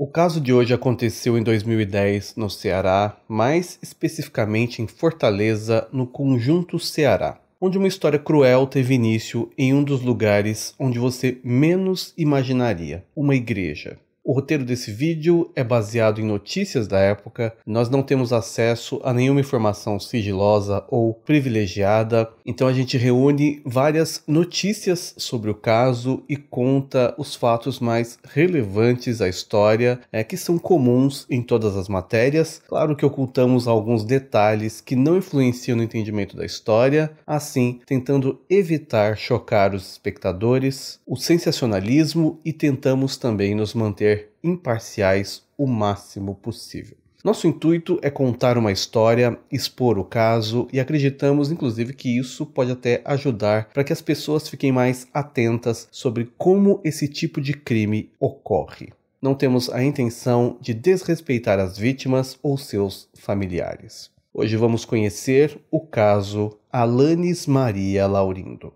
O 0.00 0.06
caso 0.06 0.40
de 0.40 0.52
hoje 0.52 0.72
aconteceu 0.72 1.36
em 1.36 1.42
2010 1.42 2.36
no 2.36 2.48
Ceará, 2.48 3.20
mais 3.26 3.80
especificamente 3.82 4.80
em 4.80 4.86
Fortaleza, 4.86 5.88
no 5.92 6.06
Conjunto 6.06 6.78
Ceará, 6.78 7.40
onde 7.60 7.78
uma 7.78 7.88
história 7.88 8.16
cruel 8.16 8.64
teve 8.68 8.94
início 8.94 9.50
em 9.58 9.74
um 9.74 9.82
dos 9.82 10.00
lugares 10.00 10.72
onde 10.78 11.00
você 11.00 11.40
menos 11.42 12.14
imaginaria 12.16 13.04
uma 13.16 13.34
igreja. 13.34 13.98
O 14.28 14.32
roteiro 14.34 14.62
desse 14.62 14.92
vídeo 14.92 15.50
é 15.56 15.64
baseado 15.64 16.20
em 16.20 16.24
notícias 16.26 16.86
da 16.86 16.98
época, 16.98 17.54
nós 17.64 17.88
não 17.88 18.02
temos 18.02 18.30
acesso 18.30 19.00
a 19.02 19.10
nenhuma 19.10 19.40
informação 19.40 19.98
sigilosa 19.98 20.84
ou 20.90 21.14
privilegiada, 21.14 22.28
então 22.44 22.68
a 22.68 22.72
gente 22.74 22.98
reúne 22.98 23.62
várias 23.64 24.22
notícias 24.28 25.14
sobre 25.16 25.50
o 25.50 25.54
caso 25.54 26.22
e 26.28 26.36
conta 26.36 27.14
os 27.16 27.34
fatos 27.34 27.80
mais 27.80 28.18
relevantes 28.22 29.16
da 29.16 29.30
história, 29.30 29.98
é, 30.12 30.22
que 30.22 30.36
são 30.36 30.58
comuns 30.58 31.24
em 31.30 31.40
todas 31.40 31.74
as 31.74 31.88
matérias. 31.88 32.60
Claro 32.68 32.94
que 32.94 33.06
ocultamos 33.06 33.66
alguns 33.66 34.04
detalhes 34.04 34.82
que 34.82 34.94
não 34.94 35.16
influenciam 35.16 35.78
no 35.78 35.82
entendimento 35.82 36.36
da 36.36 36.44
história, 36.44 37.12
assim 37.26 37.80
tentando 37.86 38.38
evitar 38.50 39.16
chocar 39.16 39.74
os 39.74 39.92
espectadores, 39.92 41.00
o 41.06 41.16
sensacionalismo 41.16 42.38
e 42.44 42.52
tentamos 42.52 43.16
também 43.16 43.54
nos 43.54 43.72
manter 43.72 44.17
imparciais 44.42 45.42
o 45.56 45.66
máximo 45.66 46.34
possível. 46.34 46.96
Nosso 47.24 47.48
intuito 47.48 47.98
é 48.00 48.10
contar 48.10 48.56
uma 48.56 48.70
história, 48.70 49.36
expor 49.50 49.98
o 49.98 50.04
caso 50.04 50.68
e 50.72 50.78
acreditamos, 50.78 51.50
inclusive, 51.50 51.92
que 51.92 52.16
isso 52.16 52.46
pode 52.46 52.70
até 52.70 53.02
ajudar 53.04 53.70
para 53.74 53.82
que 53.82 53.92
as 53.92 54.00
pessoas 54.00 54.48
fiquem 54.48 54.70
mais 54.70 55.08
atentas 55.12 55.88
sobre 55.90 56.32
como 56.38 56.80
esse 56.84 57.08
tipo 57.08 57.40
de 57.40 57.54
crime 57.54 58.12
ocorre. 58.20 58.92
Não 59.20 59.34
temos 59.34 59.68
a 59.68 59.82
intenção 59.82 60.56
de 60.60 60.72
desrespeitar 60.72 61.58
as 61.58 61.76
vítimas 61.76 62.38
ou 62.40 62.56
seus 62.56 63.08
familiares. 63.14 64.12
Hoje 64.32 64.56
vamos 64.56 64.84
conhecer 64.84 65.60
o 65.72 65.80
caso 65.80 66.56
Alanis 66.70 67.48
Maria 67.48 68.06
Laurindo. 68.06 68.72